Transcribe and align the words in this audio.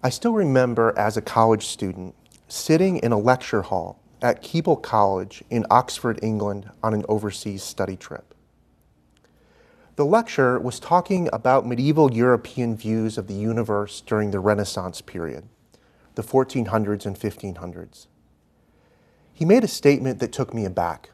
I 0.00 0.10
still 0.10 0.32
remember 0.32 0.96
as 0.96 1.16
a 1.16 1.22
college 1.22 1.66
student 1.66 2.14
sitting 2.46 2.98
in 2.98 3.10
a 3.10 3.18
lecture 3.18 3.62
hall 3.62 4.00
at 4.22 4.44
Keble 4.44 4.80
College 4.80 5.42
in 5.50 5.66
Oxford, 5.70 6.20
England 6.22 6.70
on 6.84 6.94
an 6.94 7.04
overseas 7.08 7.64
study 7.64 7.96
trip. 7.96 8.32
The 9.96 10.06
lecture 10.06 10.60
was 10.60 10.78
talking 10.78 11.28
about 11.32 11.66
medieval 11.66 12.12
European 12.12 12.76
views 12.76 13.18
of 13.18 13.26
the 13.26 13.34
universe 13.34 14.00
during 14.00 14.30
the 14.30 14.38
Renaissance 14.38 15.00
period, 15.00 15.48
the 16.14 16.22
1400s 16.22 17.04
and 17.04 17.18
1500s. 17.18 18.06
He 19.34 19.44
made 19.44 19.64
a 19.64 19.68
statement 19.68 20.20
that 20.20 20.30
took 20.30 20.54
me 20.54 20.64
aback. 20.64 21.10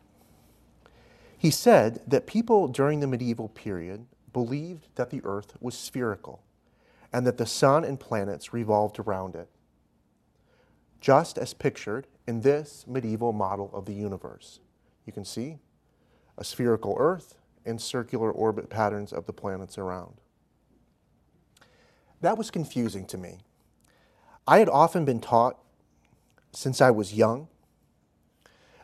He 1.38 1.50
said 1.50 2.02
that 2.06 2.26
people 2.26 2.68
during 2.68 3.00
the 3.00 3.06
medieval 3.06 3.48
period 3.48 4.04
believed 4.34 4.88
that 4.96 5.08
the 5.08 5.22
earth 5.24 5.54
was 5.58 5.74
spherical 5.74 6.43
and 7.14 7.24
that 7.24 7.38
the 7.38 7.46
sun 7.46 7.84
and 7.84 8.00
planets 8.00 8.52
revolved 8.52 8.98
around 8.98 9.36
it, 9.36 9.48
just 11.00 11.38
as 11.38 11.54
pictured 11.54 12.08
in 12.26 12.40
this 12.40 12.84
medieval 12.88 13.32
model 13.32 13.70
of 13.72 13.84
the 13.84 13.94
universe. 13.94 14.58
You 15.06 15.12
can 15.12 15.24
see 15.24 15.58
a 16.36 16.42
spherical 16.42 16.96
earth 16.98 17.36
and 17.64 17.80
circular 17.80 18.32
orbit 18.32 18.68
patterns 18.68 19.12
of 19.12 19.26
the 19.26 19.32
planets 19.32 19.78
around. 19.78 20.14
That 22.20 22.36
was 22.36 22.50
confusing 22.50 23.06
to 23.06 23.16
me. 23.16 23.38
I 24.48 24.58
had 24.58 24.68
often 24.68 25.04
been 25.04 25.20
taught 25.20 25.56
since 26.50 26.80
I 26.80 26.90
was 26.90 27.14
young 27.14 27.46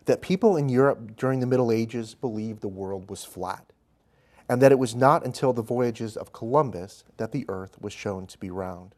that 0.05 0.23
people 0.23 0.57
in 0.57 0.69
Europe 0.69 1.17
during 1.17 1.41
the 1.41 1.47
Middle 1.47 1.73
Ages 1.73 2.15
believed 2.15 2.61
the 2.61 2.69
world 2.69 3.11
was 3.11 3.25
flat 3.25 3.70
and 4.51 4.61
that 4.61 4.73
it 4.73 4.81
was 4.81 4.97
not 4.97 5.25
until 5.25 5.53
the 5.53 5.63
voyages 5.63 6.17
of 6.17 6.33
Columbus 6.33 7.05
that 7.19 7.31
the 7.31 7.45
earth 7.49 7.81
was 7.81 7.93
shown 7.93 8.27
to 8.27 8.37
be 8.37 8.51
round. 8.51 8.97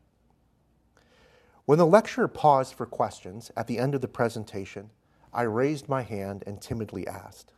When 1.67 1.77
the 1.77 1.85
lecturer 1.85 2.27
paused 2.27 2.73
for 2.73 2.87
questions 2.87 3.53
at 3.55 3.67
the 3.67 3.79
end 3.79 3.95
of 3.95 4.01
the 4.01 4.09
presentation, 4.09 4.89
I 5.31 5.43
raised 5.43 5.91
my 5.91 6.05
hand 6.05 6.43
and 6.47 6.59
timidly 6.59 7.07
asked, 7.07 7.53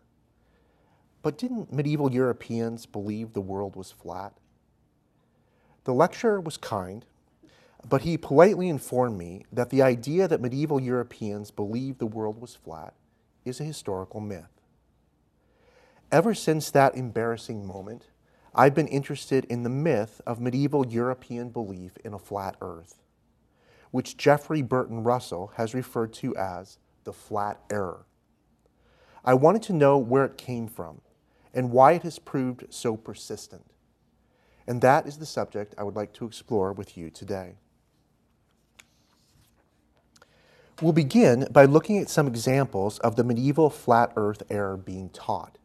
But 1.22 1.38
didn't 1.38 1.72
medieval 1.72 2.12
Europeans 2.12 2.84
believe 2.84 3.32
the 3.32 3.40
world 3.40 3.76
was 3.76 3.92
flat? 3.92 4.32
The 5.84 5.94
lecturer 5.94 6.40
was 6.40 6.56
kind, 6.56 7.04
but 7.88 8.02
he 8.02 8.18
politely 8.18 8.68
informed 8.68 9.18
me 9.18 9.44
that 9.52 9.70
the 9.70 9.82
idea 9.82 10.26
that 10.26 10.40
medieval 10.40 10.80
Europeans 10.80 11.52
believed 11.52 12.00
the 12.00 12.06
world 12.06 12.40
was 12.40 12.56
flat 12.56 12.94
is 13.44 13.60
a 13.60 13.64
historical 13.64 14.18
myth. 14.18 14.53
Ever 16.12 16.34
since 16.34 16.70
that 16.70 16.96
embarrassing 16.96 17.66
moment, 17.66 18.08
I've 18.54 18.74
been 18.74 18.86
interested 18.86 19.44
in 19.46 19.64
the 19.64 19.70
myth 19.70 20.20
of 20.26 20.40
medieval 20.40 20.86
European 20.86 21.48
belief 21.48 21.96
in 22.04 22.14
a 22.14 22.18
flat 22.18 22.56
earth, 22.60 23.02
which 23.90 24.16
Jeffrey 24.16 24.62
Burton 24.62 25.02
Russell 25.02 25.52
has 25.56 25.74
referred 25.74 26.12
to 26.14 26.36
as 26.36 26.78
the 27.02 27.12
flat 27.12 27.60
error. 27.70 28.06
I 29.24 29.34
wanted 29.34 29.62
to 29.64 29.72
know 29.72 29.98
where 29.98 30.24
it 30.24 30.36
came 30.36 30.68
from 30.68 31.00
and 31.52 31.72
why 31.72 31.92
it 31.92 32.02
has 32.02 32.18
proved 32.18 32.66
so 32.70 32.96
persistent. 32.96 33.64
And 34.66 34.80
that 34.82 35.06
is 35.06 35.18
the 35.18 35.26
subject 35.26 35.74
I 35.76 35.82
would 35.82 35.96
like 35.96 36.12
to 36.14 36.26
explore 36.26 36.72
with 36.72 36.96
you 36.96 37.10
today. 37.10 37.54
We'll 40.80 40.92
begin 40.92 41.46
by 41.50 41.64
looking 41.64 41.98
at 41.98 42.08
some 42.08 42.26
examples 42.26 42.98
of 42.98 43.16
the 43.16 43.24
medieval 43.24 43.70
flat 43.70 44.12
earth 44.16 44.42
error 44.50 44.76
being 44.76 45.08
taught. 45.10 45.58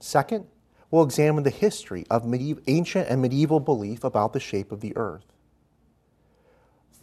Second, 0.00 0.46
we'll 0.90 1.04
examine 1.04 1.44
the 1.44 1.50
history 1.50 2.06
of 2.10 2.24
medieval, 2.24 2.62
ancient 2.66 3.08
and 3.08 3.20
medieval 3.20 3.60
belief 3.60 4.02
about 4.02 4.32
the 4.32 4.40
shape 4.40 4.72
of 4.72 4.80
the 4.80 4.96
earth. 4.96 5.26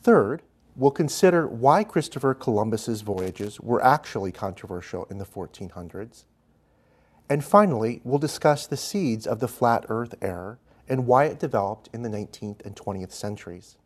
Third, 0.01 0.41
we'll 0.75 0.91
consider 0.91 1.47
why 1.47 1.83
Christopher 1.83 2.33
Columbus's 2.33 3.01
voyages 3.01 3.59
were 3.59 3.83
actually 3.83 4.31
controversial 4.31 5.05
in 5.09 5.19
the 5.19 5.25
1400s. 5.25 6.25
And 7.29 7.43
finally, 7.43 8.01
we'll 8.03 8.19
discuss 8.19 8.65
the 8.65 8.77
seeds 8.77 9.27
of 9.27 9.39
the 9.39 9.47
flat 9.47 9.85
earth 9.89 10.15
error 10.21 10.59
and 10.87 11.05
why 11.05 11.25
it 11.25 11.39
developed 11.39 11.89
in 11.93 12.01
the 12.01 12.09
19th 12.09 12.65
and 12.65 12.75
20th 12.75 13.11
centuries. 13.11 13.77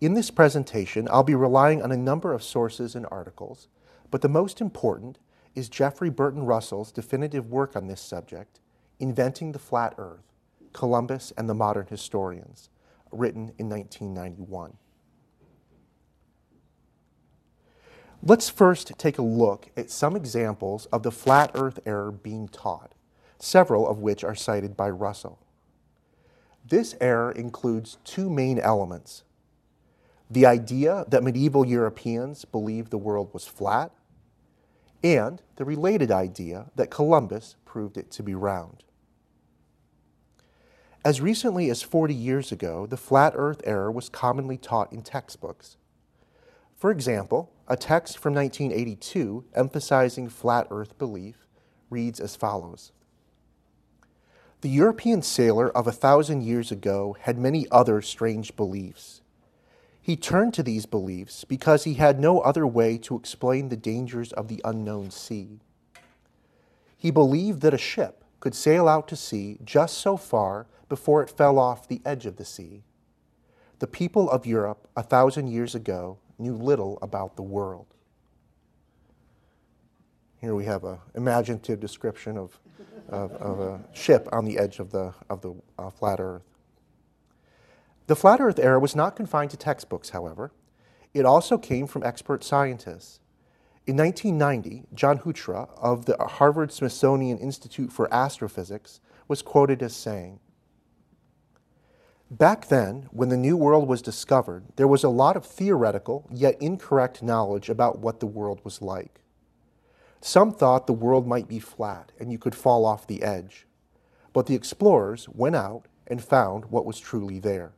In 0.00 0.14
this 0.14 0.30
presentation, 0.30 1.08
I'll 1.10 1.22
be 1.22 1.36
relying 1.36 1.82
on 1.82 1.92
a 1.92 1.96
number 1.96 2.32
of 2.32 2.42
sources 2.42 2.94
and 2.94 3.06
articles, 3.10 3.68
but 4.10 4.20
the 4.20 4.28
most 4.28 4.60
important 4.60 5.18
is 5.54 5.68
Jeffrey 5.68 6.10
Burton 6.10 6.44
Russell's 6.44 6.92
definitive 6.92 7.50
work 7.50 7.76
on 7.76 7.86
this 7.86 8.00
subject, 8.00 8.60
Inventing 8.98 9.52
the 9.52 9.58
Flat 9.58 9.94
Earth 9.98 10.32
Columbus 10.72 11.32
and 11.36 11.48
the 11.48 11.54
Modern 11.54 11.86
Historians, 11.86 12.68
written 13.12 13.52
in 13.58 13.68
1991. 13.68 14.76
Let's 18.22 18.48
first 18.48 18.92
take 18.98 19.18
a 19.18 19.22
look 19.22 19.70
at 19.76 19.90
some 19.90 20.16
examples 20.16 20.86
of 20.86 21.02
the 21.02 21.12
flat 21.12 21.50
earth 21.54 21.78
error 21.84 22.10
being 22.10 22.48
taught, 22.48 22.92
several 23.38 23.86
of 23.86 23.98
which 23.98 24.24
are 24.24 24.34
cited 24.34 24.76
by 24.76 24.88
Russell. 24.90 25.38
This 26.66 26.96
error 27.00 27.30
includes 27.30 27.98
two 28.04 28.30
main 28.30 28.58
elements 28.58 29.24
the 30.30 30.46
idea 30.46 31.04
that 31.08 31.22
medieval 31.22 31.66
Europeans 31.66 32.44
believed 32.44 32.90
the 32.90 32.98
world 32.98 33.32
was 33.32 33.46
flat, 33.46 33.92
and 35.04 35.42
the 35.56 35.64
related 35.66 36.10
idea 36.10 36.70
that 36.74 36.90
Columbus 36.90 37.56
proved 37.66 37.98
it 37.98 38.10
to 38.12 38.22
be 38.22 38.34
round. 38.34 38.82
As 41.04 41.20
recently 41.20 41.68
as 41.68 41.82
40 41.82 42.14
years 42.14 42.50
ago, 42.50 42.86
the 42.86 42.96
flat 42.96 43.34
earth 43.36 43.60
error 43.64 43.92
was 43.92 44.08
commonly 44.08 44.56
taught 44.56 44.90
in 44.90 45.02
textbooks. 45.02 45.76
For 46.74 46.90
example, 46.90 47.52
a 47.68 47.76
text 47.76 48.16
from 48.16 48.34
1982 48.34 49.44
emphasizing 49.54 50.30
flat 50.30 50.66
earth 50.70 50.96
belief 50.96 51.46
reads 51.90 52.18
as 52.18 52.36
follows 52.36 52.92
The 54.62 54.70
European 54.70 55.20
sailor 55.20 55.68
of 55.76 55.86
a 55.86 55.92
thousand 55.92 56.42
years 56.42 56.72
ago 56.72 57.14
had 57.20 57.36
many 57.36 57.66
other 57.70 58.00
strange 58.00 58.56
beliefs. 58.56 59.20
He 60.04 60.16
turned 60.16 60.52
to 60.52 60.62
these 60.62 60.84
beliefs 60.84 61.44
because 61.44 61.84
he 61.84 61.94
had 61.94 62.20
no 62.20 62.40
other 62.40 62.66
way 62.66 62.98
to 62.98 63.16
explain 63.16 63.70
the 63.70 63.76
dangers 63.76 64.34
of 64.34 64.48
the 64.48 64.60
unknown 64.62 65.10
sea. 65.10 65.60
He 66.94 67.10
believed 67.10 67.62
that 67.62 67.72
a 67.72 67.78
ship 67.78 68.22
could 68.38 68.54
sail 68.54 68.86
out 68.86 69.08
to 69.08 69.16
sea 69.16 69.56
just 69.64 69.96
so 69.96 70.18
far 70.18 70.66
before 70.90 71.22
it 71.22 71.30
fell 71.30 71.58
off 71.58 71.88
the 71.88 72.02
edge 72.04 72.26
of 72.26 72.36
the 72.36 72.44
sea. 72.44 72.82
The 73.78 73.86
people 73.86 74.28
of 74.28 74.44
Europe 74.44 74.86
a 74.94 75.02
thousand 75.02 75.46
years 75.46 75.74
ago 75.74 76.18
knew 76.38 76.54
little 76.54 76.98
about 77.00 77.36
the 77.36 77.42
world. 77.42 77.86
Here 80.38 80.54
we 80.54 80.66
have 80.66 80.84
an 80.84 80.98
imaginative 81.14 81.80
description 81.80 82.36
of, 82.36 82.60
of, 83.08 83.32
of, 83.36 83.58
a 83.58 83.80
ship 83.94 84.28
on 84.32 84.44
the 84.44 84.58
edge 84.58 84.80
of 84.80 84.90
the, 84.90 85.14
of 85.30 85.40
the 85.40 85.54
uh, 85.78 85.88
flat 85.88 86.20
earth. 86.20 86.53
The 88.06 88.16
flat 88.16 88.40
earth 88.40 88.58
error 88.58 88.78
was 88.78 88.94
not 88.94 89.16
confined 89.16 89.50
to 89.52 89.56
textbooks, 89.56 90.10
however. 90.10 90.52
It 91.14 91.24
also 91.24 91.56
came 91.56 91.86
from 91.86 92.02
expert 92.02 92.44
scientists. 92.44 93.20
In 93.86 93.96
1990, 93.96 94.84
John 94.92 95.20
Huchra 95.20 95.70
of 95.78 96.04
the 96.04 96.16
Harvard 96.18 96.70
Smithsonian 96.70 97.38
Institute 97.38 97.92
for 97.92 98.12
Astrophysics 98.12 99.00
was 99.26 99.40
quoted 99.40 99.82
as 99.82 99.96
saying, 99.96 100.40
Back 102.30 102.68
then, 102.68 103.08
when 103.10 103.28
the 103.30 103.36
New 103.36 103.56
World 103.56 103.88
was 103.88 104.02
discovered, 104.02 104.64
there 104.76 104.88
was 104.88 105.04
a 105.04 105.08
lot 105.08 105.36
of 105.36 105.46
theoretical 105.46 106.28
yet 106.30 106.60
incorrect 106.60 107.22
knowledge 107.22 107.70
about 107.70 108.00
what 108.00 108.20
the 108.20 108.26
world 108.26 108.60
was 108.64 108.82
like. 108.82 109.20
Some 110.20 110.52
thought 110.52 110.86
the 110.86 110.92
world 110.92 111.26
might 111.26 111.48
be 111.48 111.58
flat 111.58 112.12
and 112.18 112.32
you 112.32 112.38
could 112.38 112.54
fall 112.54 112.84
off 112.84 113.06
the 113.06 113.22
edge. 113.22 113.66
But 114.32 114.46
the 114.46 114.54
explorers 114.54 115.28
went 115.28 115.56
out 115.56 115.86
and 116.06 116.22
found 116.22 116.66
what 116.66 116.86
was 116.86 116.98
truly 116.98 117.38
there. 117.38 117.72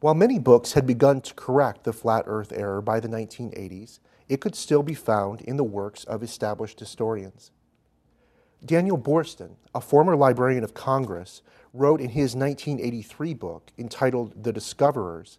While 0.00 0.14
many 0.14 0.38
books 0.38 0.74
had 0.74 0.86
begun 0.86 1.20
to 1.22 1.34
correct 1.34 1.82
the 1.82 1.92
flat 1.92 2.24
earth 2.28 2.52
error 2.52 2.80
by 2.80 3.00
the 3.00 3.08
1980s, 3.08 3.98
it 4.28 4.40
could 4.40 4.54
still 4.54 4.84
be 4.84 4.94
found 4.94 5.40
in 5.40 5.56
the 5.56 5.64
works 5.64 6.04
of 6.04 6.22
established 6.22 6.78
historians. 6.78 7.50
Daniel 8.64 8.96
Boorstin, 8.96 9.56
a 9.74 9.80
former 9.80 10.14
Librarian 10.14 10.62
of 10.62 10.72
Congress, 10.72 11.42
wrote 11.74 12.00
in 12.00 12.10
his 12.10 12.36
1983 12.36 13.34
book 13.34 13.72
entitled 13.76 14.44
The 14.44 14.52
Discoverers 14.52 15.38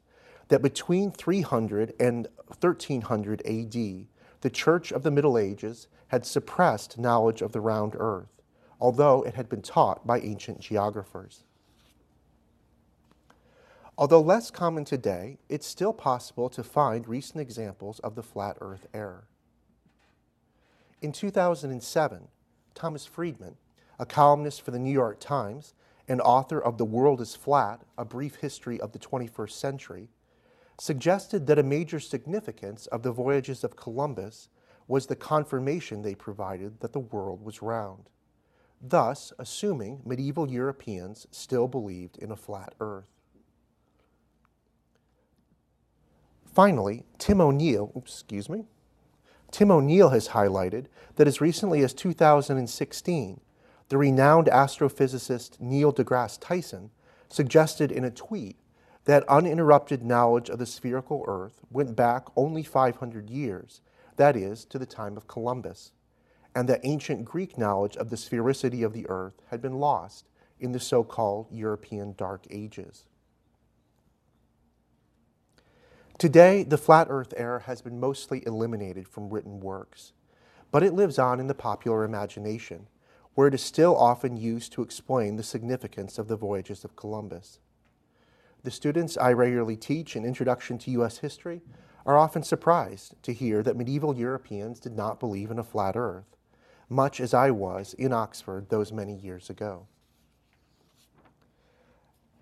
that 0.50 0.61
between 0.61 1.11
300 1.11 1.94
and 1.97 2.27
1300 2.47 3.41
AD, 3.45 4.07
the 4.41 4.50
Church 4.50 4.91
of 4.91 5.03
the 5.03 5.11
Middle 5.11 5.38
Ages 5.38 5.88
had 6.07 6.25
suppressed 6.25 6.97
knowledge 6.97 7.41
of 7.41 7.53
the 7.53 7.61
round 7.61 7.95
earth, 7.97 8.41
although 8.81 9.21
it 9.23 9.35
had 9.35 9.47
been 9.47 9.61
taught 9.61 10.06
by 10.06 10.19
ancient 10.19 10.59
geographers. 10.59 11.45
Although 13.99 14.21
less 14.21 14.49
common 14.49 14.85
today, 14.85 15.39
it's 15.49 15.67
still 15.67 15.91
possible 15.91 16.47
to 16.51 16.63
find 16.63 17.05
recent 17.05 17.41
examples 17.41 17.99
of 17.99 18.15
the 18.15 18.23
flat 18.23 18.55
earth 18.61 18.87
error. 18.93 19.27
In 21.01 21.11
2007, 21.11 22.29
Thomas 22.73 23.05
Friedman, 23.05 23.57
a 23.99 24.05
columnist 24.05 24.61
for 24.61 24.71
the 24.71 24.79
New 24.79 24.93
York 24.93 25.19
Times 25.19 25.73
and 26.07 26.21
author 26.21 26.61
of 26.61 26.77
The 26.77 26.85
World 26.85 27.19
is 27.19 27.35
Flat 27.35 27.81
A 27.97 28.05
Brief 28.05 28.35
History 28.35 28.79
of 28.79 28.93
the 28.93 28.99
21st 28.99 29.51
Century, 29.51 30.07
suggested 30.79 31.45
that 31.47 31.59
a 31.59 31.63
major 31.63 31.99
significance 31.99 32.87
of 32.87 33.03
the 33.03 33.11
voyages 33.11 33.65
of 33.65 33.75
Columbus 33.75 34.47
was 34.87 35.07
the 35.07 35.15
confirmation 35.17 36.03
they 36.03 36.15
provided 36.15 36.79
that 36.79 36.93
the 36.93 36.99
world 36.99 37.43
was 37.43 37.61
round, 37.61 38.09
thus 38.81 39.33
assuming 39.37 40.01
medieval 40.05 40.49
Europeans 40.49 41.27
still 41.31 41.67
believed 41.67 42.17
in 42.17 42.31
a 42.31 42.37
flat 42.37 42.73
earth. 42.79 43.19
Finally, 46.59 47.06
Tim 47.17 47.39
O'Neill, 47.39 47.89
excuse 47.95 48.50
me, 48.50 48.65
Tim 49.50 49.71
O'Neill 49.71 50.09
has 50.09 50.27
highlighted 50.27 50.88
that 51.15 51.25
as 51.25 51.39
recently 51.39 51.85
as 51.85 51.94
2016, 51.94 53.39
the 53.88 53.97
renowned 53.97 54.47
astrophysicist 54.47 55.61
Neil 55.61 55.94
deGrasse 55.94 56.38
Tyson 56.41 56.89
suggested 57.29 57.94
in 57.94 58.03
a 58.03 58.11
tweet 58.11 58.57
that 59.06 59.25
uninterrupted 59.29 60.03
knowledge 60.03 60.50
of 60.50 60.59
the 60.59 60.65
spherical 60.65 61.23
Earth 61.29 61.61
went 61.71 61.95
back 61.95 62.25
only 62.35 62.63
500 62.63 63.29
years, 63.29 63.79
that 64.17 64.35
is, 64.35 64.65
to 64.65 64.77
the 64.77 64.85
time 64.85 65.15
of 65.15 65.29
Columbus, 65.29 65.94
and 66.53 66.67
that 66.67 66.81
ancient 66.83 67.23
Greek 67.23 67.57
knowledge 67.57 67.95
of 67.95 68.09
the 68.09 68.17
sphericity 68.17 68.85
of 68.85 68.91
the 68.91 69.07
Earth 69.07 69.41
had 69.50 69.61
been 69.61 69.79
lost 69.79 70.27
in 70.59 70.73
the 70.73 70.79
so 70.81 71.06
called 71.06 71.47
European 71.50 72.15
Dark 72.17 72.45
Ages. 72.50 73.06
Today, 76.19 76.63
the 76.63 76.77
flat 76.77 77.07
earth 77.10 77.33
error 77.38 77.60
has 77.60 77.81
been 77.81 77.98
mostly 77.98 78.45
eliminated 78.45 79.07
from 79.07 79.30
written 79.30 79.62
works, 79.62 80.12
but 80.69 80.83
it 80.83 80.94
lives 80.94 81.18
on 81.18 81.39
in 81.39 81.48
the 81.48 81.56
popular 81.56 82.04
imagination, 82.04 82.88
where 83.36 83.48
it 83.48 83.54
is 83.54 83.62
still 83.62 83.95
often 83.95 84.36
used 84.36 84.74
to 84.74 84.81
explain 84.81 85.38
the 85.38 85.44
significance 85.44 86.19
of 86.19 86.27
the 86.27 86.36
voyages 86.36 86.83
of 86.83 86.98
Columbus. 86.98 87.60
The 88.63 88.69
students 88.69 89.16
I 89.16 89.31
regularly 89.31 89.77
teach 89.77 90.18
in 90.18 90.25
Introduction 90.25 90.77
to 90.80 90.92
U.S. 90.92 91.19
History 91.19 91.62
are 92.06 92.18
often 92.18 92.44
surprised 92.44 93.16
to 93.24 93.31
hear 93.31 93.63
that 93.63 93.77
medieval 93.77 94.13
Europeans 94.13 94.81
did 94.81 94.98
not 94.98 95.21
believe 95.21 95.51
in 95.51 95.60
a 95.60 95.63
flat 95.63 95.95
earth, 95.95 96.36
much 96.89 97.21
as 97.21 97.33
I 97.33 97.50
was 97.51 97.94
in 97.94 98.12
Oxford 98.12 98.68
those 98.68 98.92
many 98.92 99.16
years 99.16 99.50
ago. 99.50 99.88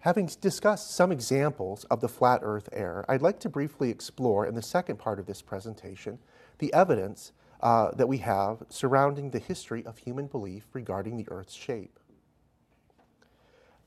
Having 0.02 0.30
discussed 0.40 0.92
some 0.92 1.12
examples 1.12 1.84
of 1.86 2.02
the 2.02 2.08
flat 2.08 2.42
earth 2.44 2.70
error, 2.72 3.04
I'd 3.10 3.22
like 3.22 3.40
to 3.40 3.50
briefly 3.50 3.90
explore 3.90 4.46
in 4.46 4.54
the 4.54 4.62
second 4.62 4.98
part 4.98 5.20
of 5.20 5.26
this 5.26 5.42
presentation 5.42 6.20
the 6.60 6.72
evidence 6.74 7.32
uh, 7.62 7.92
that 7.92 8.08
we 8.08 8.20
have 8.20 8.64
surrounding 8.70 9.32
the 9.32 9.40
history 9.40 9.84
of 9.86 9.98
human 9.98 10.28
belief 10.28 10.68
regarding 10.74 11.18
the 11.18 11.28
earth's 11.30 11.56
shape. 11.56 12.00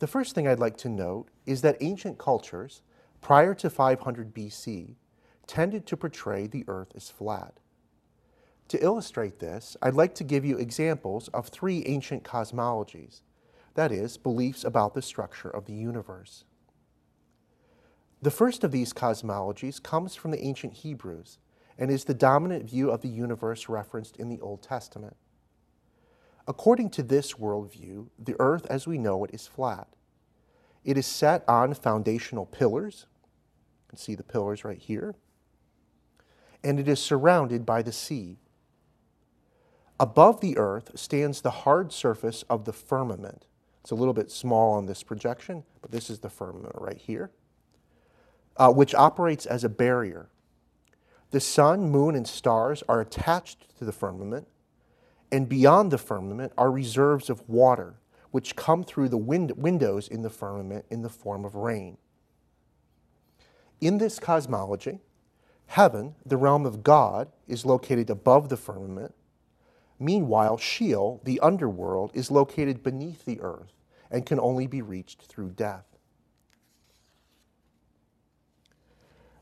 The 0.00 0.08
first 0.08 0.34
thing 0.34 0.48
I'd 0.48 0.58
like 0.58 0.76
to 0.78 0.88
note 0.88 1.28
is 1.46 1.62
that 1.62 1.76
ancient 1.80 2.18
cultures, 2.18 2.82
prior 3.20 3.54
to 3.54 3.70
500 3.70 4.34
BC, 4.34 4.96
tended 5.46 5.86
to 5.86 5.96
portray 5.96 6.46
the 6.46 6.64
earth 6.66 6.92
as 6.96 7.10
flat. 7.10 7.60
To 8.68 8.82
illustrate 8.82 9.38
this, 9.38 9.76
I'd 9.82 9.94
like 9.94 10.14
to 10.16 10.24
give 10.24 10.44
you 10.44 10.58
examples 10.58 11.28
of 11.28 11.48
three 11.48 11.84
ancient 11.86 12.24
cosmologies 12.24 13.20
that 13.80 13.92
is, 13.92 14.18
beliefs 14.18 14.62
about 14.62 14.92
the 14.92 15.00
structure 15.00 15.48
of 15.48 15.64
the 15.64 15.72
universe. 15.72 16.44
The 18.20 18.30
first 18.30 18.62
of 18.62 18.72
these 18.72 18.92
cosmologies 18.92 19.82
comes 19.82 20.14
from 20.14 20.32
the 20.32 20.44
ancient 20.44 20.74
Hebrews 20.74 21.38
and 21.78 21.90
is 21.90 22.04
the 22.04 22.12
dominant 22.12 22.68
view 22.68 22.90
of 22.90 23.00
the 23.00 23.08
universe 23.08 23.70
referenced 23.70 24.18
in 24.18 24.28
the 24.28 24.38
Old 24.42 24.60
Testament. 24.60 25.16
According 26.46 26.90
to 26.90 27.02
this 27.02 27.32
worldview, 27.32 28.08
the 28.18 28.36
earth 28.38 28.66
as 28.68 28.86
we 28.86 28.98
know 28.98 29.24
it 29.24 29.30
is 29.32 29.46
flat. 29.46 29.88
It 30.84 30.98
is 30.98 31.06
set 31.06 31.42
on 31.48 31.72
foundational 31.72 32.44
pillars. 32.44 33.06
You 33.84 33.88
can 33.88 33.98
see 33.98 34.14
the 34.14 34.22
pillars 34.22 34.62
right 34.62 34.76
here. 34.76 35.14
And 36.62 36.78
it 36.78 36.86
is 36.86 37.00
surrounded 37.00 37.64
by 37.64 37.80
the 37.80 37.92
sea. 37.92 38.40
Above 39.98 40.42
the 40.42 40.58
earth 40.58 40.98
stands 40.98 41.40
the 41.40 41.62
hard 41.64 41.94
surface 41.94 42.42
of 42.50 42.66
the 42.66 42.74
firmament, 42.74 43.46
it's 43.80 43.90
a 43.90 43.94
little 43.94 44.14
bit 44.14 44.30
small 44.30 44.72
on 44.72 44.86
this 44.86 45.02
projection, 45.02 45.64
but 45.80 45.90
this 45.90 46.10
is 46.10 46.18
the 46.18 46.28
firmament 46.28 46.74
right 46.78 46.98
here, 46.98 47.30
uh, 48.56 48.72
which 48.72 48.94
operates 48.94 49.46
as 49.46 49.64
a 49.64 49.68
barrier. 49.68 50.28
The 51.30 51.40
sun, 51.40 51.90
moon, 51.90 52.14
and 52.14 52.26
stars 52.26 52.82
are 52.88 53.00
attached 53.00 53.76
to 53.78 53.84
the 53.84 53.92
firmament, 53.92 54.48
and 55.32 55.48
beyond 55.48 55.90
the 55.90 55.98
firmament 55.98 56.52
are 56.58 56.70
reserves 56.70 57.30
of 57.30 57.48
water, 57.48 57.94
which 58.30 58.56
come 58.56 58.84
through 58.84 59.08
the 59.08 59.16
wind- 59.16 59.52
windows 59.52 60.08
in 60.08 60.22
the 60.22 60.30
firmament 60.30 60.84
in 60.90 61.02
the 61.02 61.08
form 61.08 61.44
of 61.44 61.54
rain. 61.54 61.96
In 63.80 63.98
this 63.98 64.18
cosmology, 64.18 65.00
heaven, 65.66 66.16
the 66.26 66.36
realm 66.36 66.66
of 66.66 66.82
God, 66.82 67.28
is 67.46 67.64
located 67.64 68.10
above 68.10 68.48
the 68.48 68.56
firmament, 68.56 69.14
Meanwhile, 70.02 70.56
Sheol, 70.56 71.20
the 71.24 71.38
underworld, 71.40 72.10
is 72.14 72.30
located 72.30 72.82
beneath 72.82 73.26
the 73.26 73.38
earth 73.42 73.74
and 74.10 74.24
can 74.24 74.40
only 74.40 74.66
be 74.66 74.80
reached 74.80 75.22
through 75.22 75.50
death. 75.50 75.84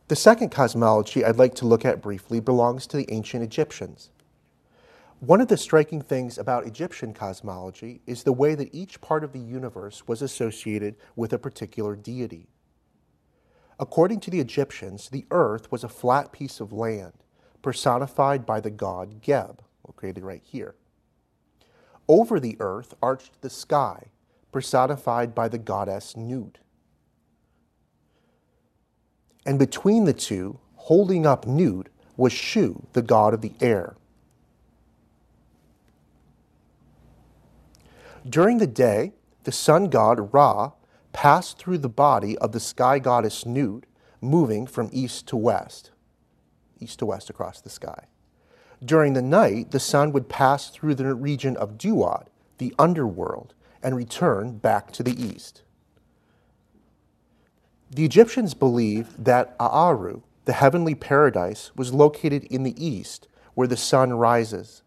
The 0.08 0.16
second 0.16 0.50
cosmology 0.50 1.24
I'd 1.24 1.36
like 1.36 1.54
to 1.56 1.66
look 1.66 1.84
at 1.84 2.02
briefly 2.02 2.40
belongs 2.40 2.88
to 2.88 2.96
the 2.96 3.10
ancient 3.12 3.44
Egyptians. 3.44 4.10
One 5.20 5.40
of 5.40 5.48
the 5.48 5.56
striking 5.56 6.00
things 6.02 6.38
about 6.38 6.66
Egyptian 6.66 7.14
cosmology 7.14 8.00
is 8.06 8.24
the 8.24 8.32
way 8.32 8.56
that 8.56 8.74
each 8.74 9.00
part 9.00 9.22
of 9.22 9.32
the 9.32 9.38
universe 9.38 10.08
was 10.08 10.22
associated 10.22 10.96
with 11.14 11.32
a 11.32 11.38
particular 11.38 11.94
deity. 11.94 12.48
According 13.78 14.20
to 14.20 14.30
the 14.30 14.40
Egyptians, 14.40 15.08
the 15.08 15.26
earth 15.30 15.70
was 15.70 15.84
a 15.84 15.88
flat 15.88 16.32
piece 16.32 16.58
of 16.58 16.72
land 16.72 17.12
personified 17.62 18.44
by 18.44 18.60
the 18.60 18.70
god 18.70 19.20
Geb 19.20 19.62
located 19.88 20.22
right 20.22 20.42
here. 20.44 20.74
Over 22.06 22.38
the 22.38 22.56
earth 22.60 22.94
arched 23.02 23.40
the 23.40 23.50
sky, 23.50 24.08
personified 24.52 25.34
by 25.34 25.48
the 25.48 25.58
goddess 25.58 26.16
Nut. 26.16 26.58
And 29.44 29.58
between 29.58 30.04
the 30.04 30.12
two, 30.12 30.60
holding 30.76 31.26
up 31.26 31.46
Nut, 31.46 31.88
was 32.16 32.32
Shu, 32.32 32.86
the 32.92 33.02
god 33.02 33.34
of 33.34 33.40
the 33.40 33.54
air. 33.60 33.96
During 38.28 38.58
the 38.58 38.66
day, 38.66 39.12
the 39.44 39.52
sun 39.52 39.88
god 39.88 40.32
Ra 40.34 40.72
passed 41.12 41.58
through 41.58 41.78
the 41.78 41.88
body 41.88 42.36
of 42.38 42.52
the 42.52 42.60
sky 42.60 42.98
goddess 42.98 43.46
Nut, 43.46 43.84
moving 44.20 44.66
from 44.66 44.90
east 44.92 45.26
to 45.28 45.36
west, 45.36 45.92
east 46.80 46.98
to 46.98 47.06
west 47.06 47.30
across 47.30 47.60
the 47.60 47.70
sky. 47.70 48.06
During 48.84 49.14
the 49.14 49.22
night, 49.22 49.72
the 49.72 49.80
sun 49.80 50.12
would 50.12 50.28
pass 50.28 50.70
through 50.70 50.94
the 50.94 51.14
region 51.14 51.56
of 51.56 51.78
Duat, 51.78 52.28
the 52.58 52.74
underworld, 52.78 53.54
and 53.82 53.96
return 53.96 54.58
back 54.58 54.92
to 54.92 55.02
the 55.02 55.20
east. 55.20 55.62
The 57.90 58.04
Egyptians 58.04 58.54
believed 58.54 59.24
that 59.24 59.56
Aaru, 59.58 60.22
the 60.44 60.52
heavenly 60.52 60.94
paradise, 60.94 61.72
was 61.74 61.92
located 61.92 62.44
in 62.44 62.62
the 62.62 62.84
east, 62.84 63.28
where 63.54 63.66
the 63.66 63.76
sun 63.76 64.12
rises. 64.12 64.82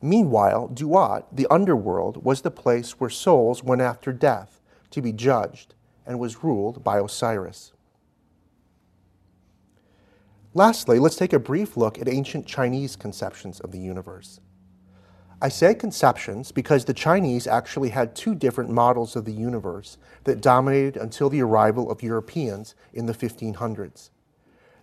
Meanwhile, 0.00 0.68
Duat, 0.68 1.26
the 1.32 1.46
underworld, 1.50 2.24
was 2.24 2.42
the 2.42 2.50
place 2.50 3.00
where 3.00 3.10
souls 3.10 3.64
went 3.64 3.80
after 3.80 4.12
death 4.12 4.60
to 4.90 5.02
be 5.02 5.12
judged 5.12 5.74
and 6.06 6.18
was 6.18 6.44
ruled 6.44 6.84
by 6.84 7.00
Osiris. 7.00 7.73
Lastly, 10.56 11.00
let's 11.00 11.16
take 11.16 11.32
a 11.32 11.40
brief 11.40 11.76
look 11.76 11.98
at 11.98 12.08
ancient 12.08 12.46
Chinese 12.46 12.94
conceptions 12.94 13.58
of 13.58 13.72
the 13.72 13.78
universe. 13.78 14.40
I 15.42 15.48
say 15.48 15.74
conceptions 15.74 16.52
because 16.52 16.84
the 16.84 16.94
Chinese 16.94 17.48
actually 17.48 17.88
had 17.88 18.14
two 18.14 18.36
different 18.36 18.70
models 18.70 19.16
of 19.16 19.24
the 19.24 19.32
universe 19.32 19.98
that 20.22 20.40
dominated 20.40 20.96
until 20.96 21.28
the 21.28 21.42
arrival 21.42 21.90
of 21.90 22.04
Europeans 22.04 22.76
in 22.92 23.06
the 23.06 23.12
1500s. 23.12 24.10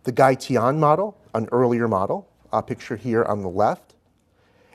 The 0.04 0.12
Gaitian 0.12 0.78
model, 0.78 1.18
an 1.34 1.48
earlier 1.54 1.88
model, 1.88 2.28
a 2.52 2.62
picture 2.62 2.98
here 2.98 3.24
on 3.24 3.42
the 3.42 3.50
left, 3.50 3.96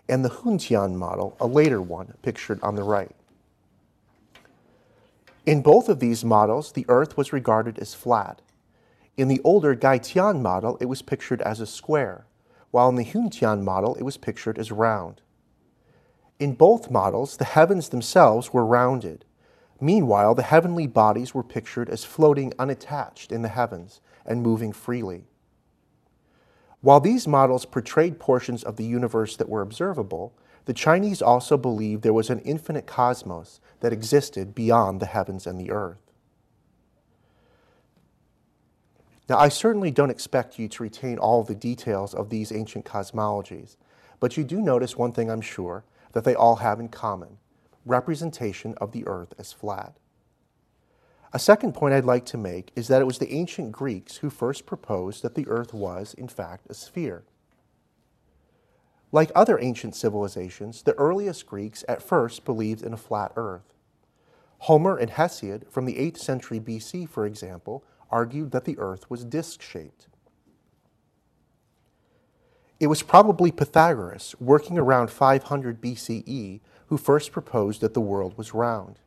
and 0.08 0.24
the 0.24 0.30
Hun 0.30 0.56
Tian 0.56 0.96
model, 0.96 1.36
a 1.38 1.46
later 1.46 1.82
one, 1.82 2.14
pictured 2.22 2.58
on 2.62 2.74
the 2.74 2.82
right. 2.82 3.14
In 5.44 5.60
both 5.60 5.90
of 5.90 6.00
these 6.00 6.24
models, 6.24 6.72
the 6.72 6.86
Earth 6.88 7.18
was 7.18 7.34
regarded 7.34 7.78
as 7.78 7.92
flat, 7.92 8.40
in 9.16 9.28
the 9.28 9.40
older 9.44 9.74
Gaitian 9.74 10.42
model, 10.42 10.76
it 10.80 10.86
was 10.86 11.02
pictured 11.02 11.40
as 11.42 11.60
a 11.60 11.66
square, 11.66 12.26
while 12.70 12.88
in 12.88 12.96
the 12.96 13.04
Huntian 13.04 13.62
model, 13.62 13.94
it 13.94 14.02
was 14.02 14.16
pictured 14.16 14.58
as 14.58 14.70
round. 14.70 15.22
In 16.38 16.54
both 16.54 16.90
models, 16.90 17.38
the 17.38 17.44
heavens 17.44 17.88
themselves 17.88 18.52
were 18.52 18.66
rounded. 18.66 19.24
Meanwhile, 19.80 20.34
the 20.34 20.42
heavenly 20.42 20.86
bodies 20.86 21.34
were 21.34 21.42
pictured 21.42 21.88
as 21.88 22.04
floating 22.04 22.52
unattached 22.58 23.32
in 23.32 23.40
the 23.40 23.48
heavens 23.48 24.00
and 24.26 24.42
moving 24.42 24.72
freely. 24.72 25.24
While 26.82 27.00
these 27.00 27.26
models 27.26 27.64
portrayed 27.64 28.18
portions 28.20 28.62
of 28.62 28.76
the 28.76 28.84
universe 28.84 29.36
that 29.36 29.48
were 29.48 29.62
observable, 29.62 30.34
the 30.66 30.74
Chinese 30.74 31.22
also 31.22 31.56
believed 31.56 32.02
there 32.02 32.12
was 32.12 32.28
an 32.28 32.40
infinite 32.40 32.86
cosmos 32.86 33.60
that 33.80 33.92
existed 33.92 34.54
beyond 34.54 35.00
the 35.00 35.06
heavens 35.06 35.46
and 35.46 35.58
the 35.58 35.70
earth. 35.70 36.05
Now, 39.28 39.38
I 39.38 39.48
certainly 39.48 39.90
don't 39.90 40.10
expect 40.10 40.58
you 40.58 40.68
to 40.68 40.82
retain 40.82 41.18
all 41.18 41.42
the 41.42 41.54
details 41.54 42.14
of 42.14 42.30
these 42.30 42.52
ancient 42.52 42.84
cosmologies, 42.84 43.76
but 44.20 44.36
you 44.36 44.44
do 44.44 44.60
notice 44.60 44.96
one 44.96 45.12
thing 45.12 45.30
I'm 45.30 45.40
sure 45.40 45.84
that 46.12 46.24
they 46.24 46.34
all 46.34 46.56
have 46.56 46.80
in 46.80 46.88
common 46.88 47.38
representation 47.84 48.74
of 48.78 48.92
the 48.92 49.06
earth 49.06 49.32
as 49.38 49.52
flat. 49.52 49.96
A 51.32 51.38
second 51.38 51.72
point 51.72 51.94
I'd 51.94 52.04
like 52.04 52.24
to 52.26 52.38
make 52.38 52.72
is 52.74 52.88
that 52.88 53.00
it 53.00 53.06
was 53.06 53.18
the 53.18 53.32
ancient 53.32 53.72
Greeks 53.72 54.16
who 54.16 54.30
first 54.30 54.66
proposed 54.66 55.22
that 55.22 55.34
the 55.34 55.46
earth 55.48 55.72
was, 55.72 56.14
in 56.14 56.28
fact, 56.28 56.66
a 56.68 56.74
sphere. 56.74 57.24
Like 59.12 59.30
other 59.34 59.58
ancient 59.60 59.94
civilizations, 59.94 60.82
the 60.82 60.94
earliest 60.94 61.46
Greeks 61.46 61.84
at 61.88 62.02
first 62.02 62.44
believed 62.44 62.82
in 62.82 62.92
a 62.92 62.98
flat 62.98 63.32
earth. 63.36 63.74
Homer 64.60 64.96
and 64.96 65.10
Hesiod 65.10 65.70
from 65.70 65.84
the 65.84 65.94
8th 65.94 66.18
century 66.18 66.58
BC, 66.58 67.08
for 67.08 67.26
example, 67.26 67.84
argued 68.10 68.50
that 68.52 68.64
the 68.64 68.78
earth 68.78 69.10
was 69.10 69.24
disc 69.24 69.62
shaped. 69.62 70.08
It 72.78 72.88
was 72.88 73.02
probably 73.02 73.50
Pythagoras, 73.50 74.34
working 74.38 74.78
around 74.78 75.10
500 75.10 75.80
BCE, 75.80 76.60
who 76.88 76.96
first 76.98 77.32
proposed 77.32 77.80
that 77.80 77.94
the 77.94 78.00
world 78.00 78.36
was 78.36 78.54
round. 78.54 78.98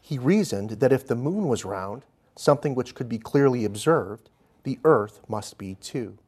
He 0.00 0.18
reasoned 0.18 0.70
that 0.70 0.92
if 0.92 1.06
the 1.06 1.16
moon 1.16 1.48
was 1.48 1.64
round, 1.64 2.04
something 2.36 2.74
which 2.74 2.94
could 2.94 3.08
be 3.08 3.18
clearly 3.18 3.64
observed, 3.64 4.30
the 4.62 4.78
earth 4.84 5.20
must 5.28 5.58
be 5.58 5.74
too. 5.74 6.18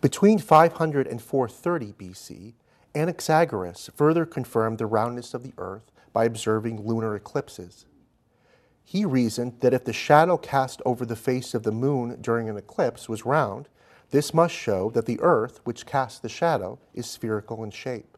Between 0.00 0.38
500 0.38 1.06
and 1.06 1.22
430 1.22 1.92
BC, 1.92 2.54
Anaxagoras 2.94 3.90
further 3.94 4.26
confirmed 4.26 4.78
the 4.78 4.86
roundness 4.86 5.34
of 5.34 5.42
the 5.42 5.52
earth 5.58 5.90
by 6.12 6.24
observing 6.24 6.86
lunar 6.86 7.14
eclipses. 7.14 7.86
He 8.88 9.04
reasoned 9.04 9.54
that 9.62 9.74
if 9.74 9.84
the 9.84 9.92
shadow 9.92 10.36
cast 10.36 10.80
over 10.86 11.04
the 11.04 11.16
face 11.16 11.54
of 11.54 11.64
the 11.64 11.72
moon 11.72 12.18
during 12.20 12.48
an 12.48 12.56
eclipse 12.56 13.08
was 13.08 13.26
round, 13.26 13.68
this 14.12 14.32
must 14.32 14.54
show 14.54 14.90
that 14.90 15.06
the 15.06 15.18
earth, 15.20 15.60
which 15.64 15.86
casts 15.86 16.20
the 16.20 16.28
shadow, 16.28 16.78
is 16.94 17.04
spherical 17.04 17.64
in 17.64 17.72
shape. 17.72 18.16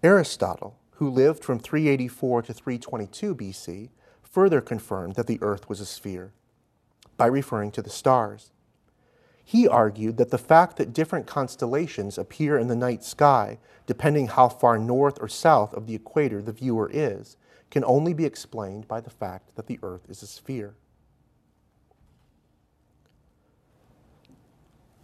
Aristotle, 0.00 0.78
who 0.92 1.10
lived 1.10 1.42
from 1.42 1.58
384 1.58 2.42
to 2.42 2.54
322 2.54 3.34
BC, 3.34 3.88
further 4.22 4.60
confirmed 4.60 5.16
that 5.16 5.26
the 5.26 5.42
earth 5.42 5.68
was 5.68 5.80
a 5.80 5.86
sphere 5.86 6.32
by 7.16 7.26
referring 7.26 7.72
to 7.72 7.82
the 7.82 7.90
stars. 7.90 8.52
He 9.44 9.68
argued 9.68 10.16
that 10.16 10.30
the 10.30 10.38
fact 10.38 10.78
that 10.78 10.94
different 10.94 11.26
constellations 11.26 12.16
appear 12.16 12.58
in 12.58 12.68
the 12.68 12.76
night 12.76 13.04
sky, 13.04 13.58
depending 13.86 14.28
how 14.28 14.48
far 14.48 14.78
north 14.78 15.18
or 15.20 15.28
south 15.28 15.74
of 15.74 15.86
the 15.86 15.94
equator 15.94 16.40
the 16.40 16.52
viewer 16.52 16.90
is, 16.92 17.36
can 17.70 17.84
only 17.84 18.14
be 18.14 18.24
explained 18.24 18.88
by 18.88 19.00
the 19.00 19.10
fact 19.10 19.54
that 19.56 19.66
the 19.66 19.78
Earth 19.82 20.06
is 20.08 20.22
a 20.22 20.26
sphere. 20.26 20.74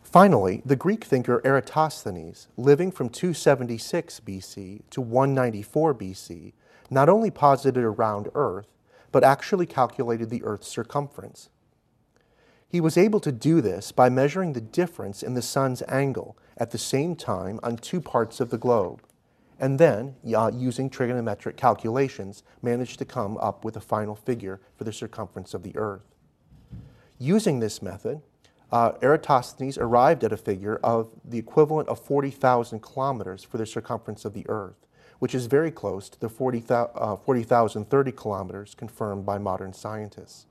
Finally, 0.02 0.62
the 0.64 0.74
Greek 0.74 1.04
thinker 1.04 1.40
Eratosthenes, 1.44 2.48
living 2.56 2.90
from 2.90 3.08
276 3.08 4.20
BC 4.20 4.82
to 4.90 5.00
194 5.00 5.94
BC, 5.94 6.52
not 6.90 7.08
only 7.08 7.30
posited 7.30 7.84
a 7.84 7.90
round 7.90 8.28
Earth, 8.34 8.66
but 9.12 9.22
actually 9.22 9.66
calculated 9.66 10.30
the 10.30 10.42
Earth's 10.42 10.66
circumference. 10.66 11.50
He 12.70 12.80
was 12.80 12.96
able 12.96 13.18
to 13.20 13.32
do 13.32 13.60
this 13.60 13.90
by 13.90 14.08
measuring 14.08 14.52
the 14.52 14.60
difference 14.60 15.24
in 15.24 15.34
the 15.34 15.42
sun's 15.42 15.82
angle 15.88 16.38
at 16.56 16.70
the 16.70 16.78
same 16.78 17.16
time 17.16 17.58
on 17.64 17.76
two 17.76 18.00
parts 18.00 18.38
of 18.38 18.50
the 18.50 18.58
globe, 18.58 19.02
and 19.58 19.80
then, 19.80 20.14
uh, 20.32 20.52
using 20.54 20.88
trigonometric 20.88 21.56
calculations, 21.56 22.44
managed 22.62 23.00
to 23.00 23.04
come 23.04 23.36
up 23.38 23.64
with 23.64 23.76
a 23.76 23.80
final 23.80 24.14
figure 24.14 24.60
for 24.76 24.84
the 24.84 24.92
circumference 24.92 25.52
of 25.52 25.64
the 25.64 25.76
Earth. 25.76 26.14
Using 27.18 27.58
this 27.58 27.82
method, 27.82 28.22
uh, 28.70 28.92
Eratosthenes 29.02 29.76
arrived 29.76 30.22
at 30.22 30.32
a 30.32 30.36
figure 30.36 30.76
of 30.76 31.10
the 31.24 31.38
equivalent 31.38 31.88
of 31.88 31.98
40,000 31.98 32.80
kilometers 32.80 33.42
for 33.42 33.58
the 33.58 33.66
circumference 33.66 34.24
of 34.24 34.32
the 34.32 34.48
Earth, 34.48 34.86
which 35.18 35.34
is 35.34 35.46
very 35.46 35.72
close 35.72 36.08
to 36.08 36.20
the 36.20 36.28
40,030 36.28 36.92
uh, 36.94 37.16
40, 37.16 38.12
kilometers 38.12 38.76
confirmed 38.76 39.26
by 39.26 39.38
modern 39.38 39.72
scientists. 39.72 40.46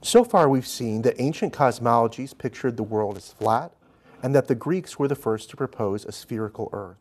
So 0.00 0.24
far, 0.24 0.48
we've 0.48 0.66
seen 0.66 1.02
that 1.02 1.20
ancient 1.20 1.52
cosmologies 1.52 2.36
pictured 2.36 2.76
the 2.76 2.82
world 2.82 3.16
as 3.16 3.32
flat 3.32 3.72
and 4.22 4.34
that 4.34 4.48
the 4.48 4.54
Greeks 4.54 4.98
were 4.98 5.08
the 5.08 5.14
first 5.14 5.50
to 5.50 5.56
propose 5.56 6.04
a 6.04 6.12
spherical 6.12 6.70
Earth. 6.72 6.98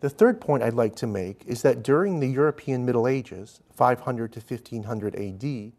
The 0.00 0.10
third 0.10 0.40
point 0.40 0.62
I'd 0.62 0.74
like 0.74 0.96
to 0.96 1.06
make 1.06 1.44
is 1.46 1.62
that 1.62 1.82
during 1.82 2.20
the 2.20 2.28
European 2.28 2.84
Middle 2.84 3.08
Ages, 3.08 3.60
500 3.74 4.32
to 4.34 4.40
1500 4.40 5.16
AD, 5.16 5.72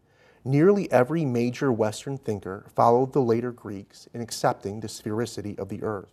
nearly 0.44 0.90
every 0.90 1.24
major 1.24 1.72
Western 1.72 2.18
thinker 2.18 2.66
followed 2.74 3.12
the 3.12 3.22
later 3.22 3.52
Greeks 3.52 4.08
in 4.12 4.20
accepting 4.20 4.80
the 4.80 4.88
sphericity 4.88 5.56
of 5.58 5.68
the 5.68 5.82
Earth. 5.82 6.12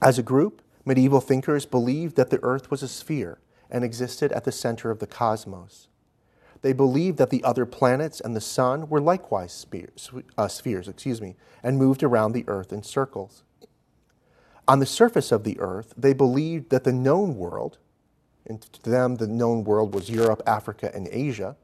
As 0.00 0.18
a 0.18 0.22
group, 0.22 0.62
medieval 0.86 1.20
thinkers 1.20 1.66
believed 1.66 2.16
that 2.16 2.30
the 2.30 2.42
Earth 2.42 2.70
was 2.70 2.82
a 2.82 2.88
sphere 2.88 3.38
and 3.70 3.84
existed 3.84 4.32
at 4.32 4.44
the 4.44 4.52
center 4.52 4.90
of 4.90 4.98
the 4.98 5.06
cosmos. 5.06 5.88
They 6.62 6.72
believed 6.72 7.18
that 7.18 7.30
the 7.30 7.44
other 7.44 7.66
planets 7.66 8.20
and 8.20 8.34
the 8.34 8.40
sun 8.40 8.88
were 8.88 9.00
likewise 9.00 9.52
spheres, 9.52 10.10
uh, 10.38 10.48
spheres 10.48 10.88
excuse 10.88 11.20
me, 11.20 11.36
and 11.62 11.76
moved 11.76 12.02
around 12.02 12.32
the 12.32 12.44
earth 12.46 12.72
in 12.72 12.84
circles. 12.84 13.42
On 14.68 14.78
the 14.78 14.86
surface 14.86 15.32
of 15.32 15.42
the 15.42 15.58
earth, 15.58 15.92
they 15.96 16.12
believed 16.12 16.70
that 16.70 16.84
the 16.84 16.92
known 16.92 17.36
world, 17.36 17.78
and 18.46 18.60
to 18.60 18.90
them 18.90 19.16
the 19.16 19.26
known 19.26 19.64
world 19.64 19.92
was 19.92 20.08
Europe, 20.08 20.40
Africa, 20.46 20.90
and 20.94 21.08
Asia, 21.10 21.56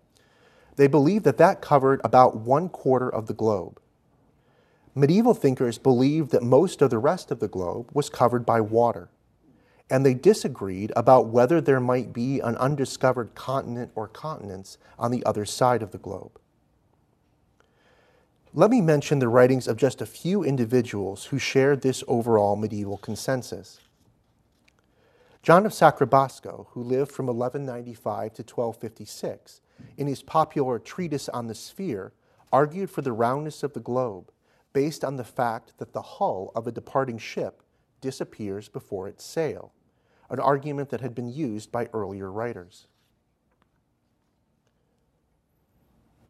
they 0.75 0.89
believed 0.89 1.25
that 1.25 1.39
that 1.39 1.61
covered 1.61 2.01
about 2.03 2.37
one 2.37 2.69
quarter 2.69 3.09
of 3.09 3.27
the 3.27 3.35
globe. 3.35 3.81
Medieval 4.95 5.35
thinkers 5.35 5.79
believed 5.79 6.33
that 6.33 6.43
most 6.43 6.83
of 6.83 6.91
the 6.91 6.99
rest 6.99 7.31
of 7.31 7.39
the 7.39 7.49
globe 7.49 7.89
was 7.93 8.11
covered 8.11 8.45
by 8.45 8.61
water 8.61 9.11
and 9.91 10.05
they 10.05 10.15
disagreed 10.15 10.93
about 10.95 11.29
whether 11.29 11.61
there 11.61 11.81
might 11.81 12.13
be 12.13 12.41
an 12.41 12.57
undiscovered 12.57 13.35
continent 13.35 13.91
or 13.95 14.07
continents 14.07 14.79
on 14.99 15.11
the 15.11 15.25
other 15.25 15.45
side 15.45 15.83
of 15.83 15.93
the 15.93 15.99
globe. 15.99 16.39
Let 18.55 18.71
me 18.71 18.81
mention 18.81 19.19
the 19.19 19.29
writings 19.29 19.69
of 19.69 19.77
just 19.77 20.01
a 20.01 20.07
few 20.07 20.43
individuals 20.43 21.27
who 21.27 21.39
shared 21.39 21.83
this 21.83 22.03
overall 22.09 22.57
medieval 22.57 22.99
consensus. 22.99 23.81
John 25.43 25.65
of 25.65 25.73
Sacrobosco, 25.73 26.67
who 26.71 26.83
lived 26.83 27.13
from 27.13 27.27
1195 27.27 28.35
to 28.35 28.43
1256, 28.43 29.61
in 29.97 30.07
his 30.07 30.23
popular 30.23 30.79
treatise 30.79 31.29
on 31.29 31.47
the 31.47 31.55
sphere, 31.55 32.13
argued 32.53 32.91
for 32.91 33.03
the 33.03 33.13
roundness 33.13 33.63
of 33.63 33.75
the 33.75 33.81
globe 33.81 34.33
based 34.73 35.05
on 35.05 35.17
the 35.17 35.25
fact 35.25 35.75
that 35.79 35.93
the 35.93 36.03
hull 36.03 36.51
of 36.55 36.67
a 36.67 36.73
departing 36.73 37.19
ship 37.19 37.63
disappears 38.01 38.69
before 38.69 39.09
its 39.09 39.25
sail 39.25 39.73
an 40.31 40.41
argument 40.41 40.91
that 40.91 41.01
had 41.01 41.15
been 41.15 41.29
used 41.29 41.73
by 41.73 41.89
earlier 41.93 42.31
writers. 42.31 42.87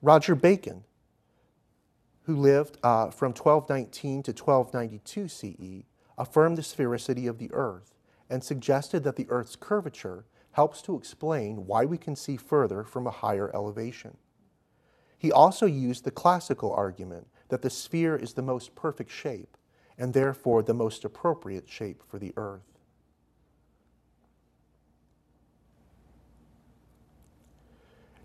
Roger 0.00 0.34
Bacon, 0.34 0.84
who 2.22 2.36
lived 2.36 2.78
uh, 2.82 3.10
from 3.10 3.30
1219 3.30 4.22
to 4.22 4.30
1292 4.30 5.28
CE, 5.28 5.84
affirmed 6.16 6.56
the 6.56 6.62
sphericity 6.62 7.28
of 7.28 7.38
the 7.38 7.50
Earth 7.52 7.94
and 8.30 8.44
suggested 8.44 9.02
that 9.04 9.16
the 9.16 9.26
Earth's 9.28 9.56
curvature 9.56 10.24
helps 10.52 10.82
to 10.82 10.96
explain 10.96 11.66
why 11.66 11.84
we 11.84 11.98
can 11.98 12.14
see 12.14 12.36
further 12.36 12.84
from 12.84 13.06
a 13.06 13.12
higher 13.12 13.50
elevation. 13.54 14.16
He 15.16 15.32
also 15.32 15.66
used 15.66 16.04
the 16.04 16.10
classical 16.10 16.72
argument 16.72 17.26
that 17.48 17.62
the 17.62 17.70
sphere 17.70 18.16
is 18.16 18.34
the 18.34 18.42
most 18.42 18.74
perfect 18.74 19.10
shape 19.10 19.56
and 19.98 20.14
therefore 20.14 20.62
the 20.62 20.74
most 20.74 21.04
appropriate 21.04 21.68
shape 21.68 22.02
for 22.06 22.18
the 22.18 22.32
Earth. 22.36 22.67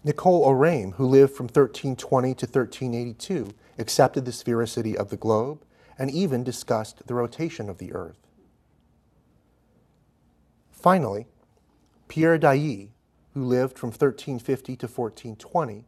Nicole 0.05 0.45
Oresme, 0.45 0.95
who 0.95 1.05
lived 1.05 1.33
from 1.33 1.45
1320 1.45 2.33
to 2.35 2.45
1382, 2.45 3.47
accepted 3.79 4.25
the 4.25 4.31
sphericity 4.31 4.95
of 4.95 5.09
the 5.09 5.17
globe 5.17 5.63
and 5.97 6.11
even 6.11 6.43
discussed 6.43 7.07
the 7.07 7.13
rotation 7.13 7.69
of 7.69 7.77
the 7.77 7.93
Earth. 7.93 8.27
Finally, 10.71 11.27
Pierre 12.09 12.37
d'Ailly, 12.37 12.91
who 13.33 13.45
lived 13.45 13.79
from 13.79 13.87
1350 13.87 14.75
to 14.75 14.87
1420, 14.87 15.85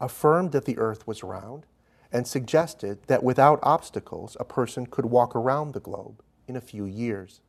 affirmed 0.00 0.52
that 0.52 0.64
the 0.64 0.78
Earth 0.78 1.04
was 1.06 1.24
round 1.24 1.66
and 2.12 2.26
suggested 2.26 3.00
that 3.08 3.24
without 3.24 3.58
obstacles 3.64 4.36
a 4.38 4.44
person 4.44 4.86
could 4.86 5.06
walk 5.06 5.34
around 5.34 5.72
the 5.72 5.80
globe 5.80 6.22
in 6.46 6.54
a 6.54 6.60
few 6.60 6.84
years. 6.84 7.40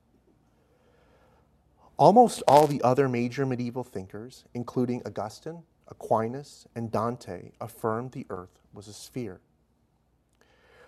Almost 1.97 2.41
all 2.47 2.65
the 2.65 2.81
other 2.81 3.07
major 3.07 3.45
medieval 3.45 3.83
thinkers, 3.83 4.45
including 4.53 5.03
Augustine, 5.05 5.63
Aquinas, 5.88 6.67
and 6.75 6.91
Dante 6.91 7.51
affirmed 7.62 8.12
the 8.12 8.25
earth 8.29 8.60
was 8.74 8.88
a 8.88 8.94
sphere. 8.94 9.41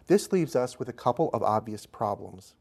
This 0.07 0.31
leaves 0.31 0.55
us 0.55 0.79
with 0.79 0.89
a 0.89 0.93
couple 0.93 1.29
of 1.33 1.43
obvious 1.43 1.85
problems. 1.85 2.55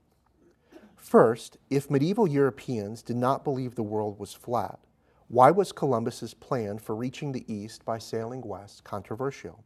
First, 0.97 1.57
if 1.71 1.91
medieval 1.91 2.29
Europeans 2.29 3.03
did 3.03 3.17
not 3.17 3.45
believe 3.45 3.75
the 3.75 3.83
world 3.83 4.19
was 4.19 4.35
flat, 4.35 4.81
why 5.29 5.51
was 5.51 5.73
Columbus's 5.73 6.35
plan 6.35 6.79
for 6.79 6.95
reaching 6.95 7.33
the 7.33 7.45
east 7.53 7.85
by 7.85 7.99
sailing 7.99 8.43
west 8.43 8.85
controversial? 8.85 9.65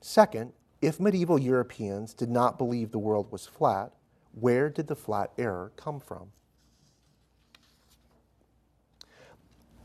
Second, 0.00 0.52
if 0.80 1.00
medieval 1.00 1.38
Europeans 1.38 2.14
did 2.14 2.30
not 2.30 2.58
believe 2.58 2.90
the 2.90 2.98
world 2.98 3.32
was 3.32 3.46
flat, 3.46 3.92
where 4.32 4.68
did 4.68 4.86
the 4.86 4.96
flat 4.96 5.32
error 5.38 5.72
come 5.76 6.00
from? 6.00 6.32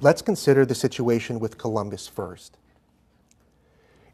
Let's 0.02 0.22
consider 0.22 0.66
the 0.66 0.76
situation 0.76 1.42
with 1.42 1.58
Columbus 1.58 2.08
first. 2.08 2.58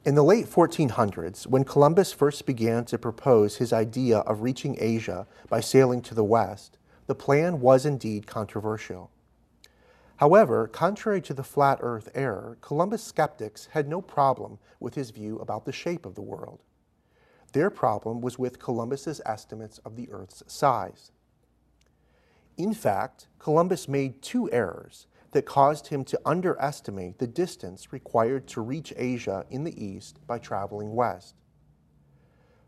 In 0.04 0.16
the 0.16 0.24
late 0.24 0.48
1400s, 0.48 1.46
when 1.46 1.64
Columbus 1.64 2.12
first 2.12 2.48
began 2.48 2.86
to 2.86 2.98
propose 2.98 3.58
his 3.58 3.72
idea 3.72 4.20
of 4.20 4.42
reaching 4.42 4.78
Asia 4.80 5.28
by 5.48 5.60
sailing 5.60 6.02
to 6.02 6.16
the 6.16 6.24
west, 6.24 6.80
the 7.06 7.14
plan 7.14 7.62
was 7.62 7.86
indeed 7.86 8.26
controversial. 8.26 9.12
However, 10.16 10.68
contrary 10.68 11.22
to 11.22 11.36
the 11.36 11.44
flat 11.44 11.78
earth 11.82 12.10
error, 12.16 12.58
Columbus 12.62 13.04
skeptics 13.04 13.68
had 13.74 13.88
no 13.88 14.02
problem 14.02 14.58
with 14.80 14.96
his 14.96 15.12
view 15.12 15.38
about 15.38 15.66
the 15.66 15.72
shape 15.72 16.08
of 16.08 16.16
the 16.16 16.22
world. 16.24 16.64
Their 17.54 17.70
problem 17.70 18.22
was 18.22 18.40
with 18.40 18.58
Columbus's 18.58 19.22
estimates 19.24 19.78
of 19.86 19.96
the 19.96 20.12
earth's 20.12 20.42
size. 20.48 21.12
In 22.58 22.74
fact, 22.74 23.28
Columbus 23.38 23.88
made 23.88 24.24
two 24.24 24.52
errors 24.52 25.06
that 25.36 25.46
caused 25.46 25.88
him 25.88 26.06
to 26.06 26.18
underestimate 26.26 27.20
the 27.20 27.28
distance 27.28 27.92
required 27.92 28.48
to 28.48 28.62
reach 28.62 28.94
Asia 28.96 29.46
in 29.50 29.66
the 29.66 29.86
east 29.86 30.18
by 30.26 30.40
traveling 30.40 30.96
west. 30.96 31.36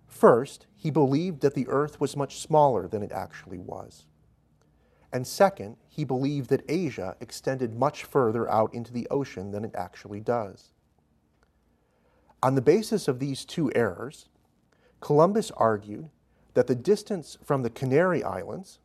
First, 0.05 0.67
he 0.75 0.91
believed 0.91 1.39
that 1.39 1.53
the 1.53 1.69
earth 1.69 2.01
was 2.01 2.17
much 2.17 2.41
smaller 2.41 2.85
than 2.85 3.01
it 3.01 3.13
actually 3.13 3.57
was. 3.57 4.05
And 5.13 5.25
second, 5.25 5.77
he 5.87 6.03
believed 6.03 6.49
that 6.49 6.65
Asia 6.67 7.15
extended 7.21 7.73
much 7.73 8.03
further 8.03 8.51
out 8.51 8.73
into 8.73 8.91
the 8.91 9.07
ocean 9.09 9.51
than 9.51 9.63
it 9.63 9.73
actually 9.73 10.19
does. 10.19 10.73
On 12.43 12.55
the 12.55 12.61
basis 12.61 13.07
of 13.07 13.19
these 13.19 13.45
two 13.45 13.71
errors, 13.75 14.27
Columbus 14.99 15.51
argued 15.51 16.09
that 16.53 16.67
the 16.67 16.75
distance 16.75 17.37
from 17.45 17.63
the 17.63 17.69
Canary 17.69 18.25
Islands, 18.25 18.79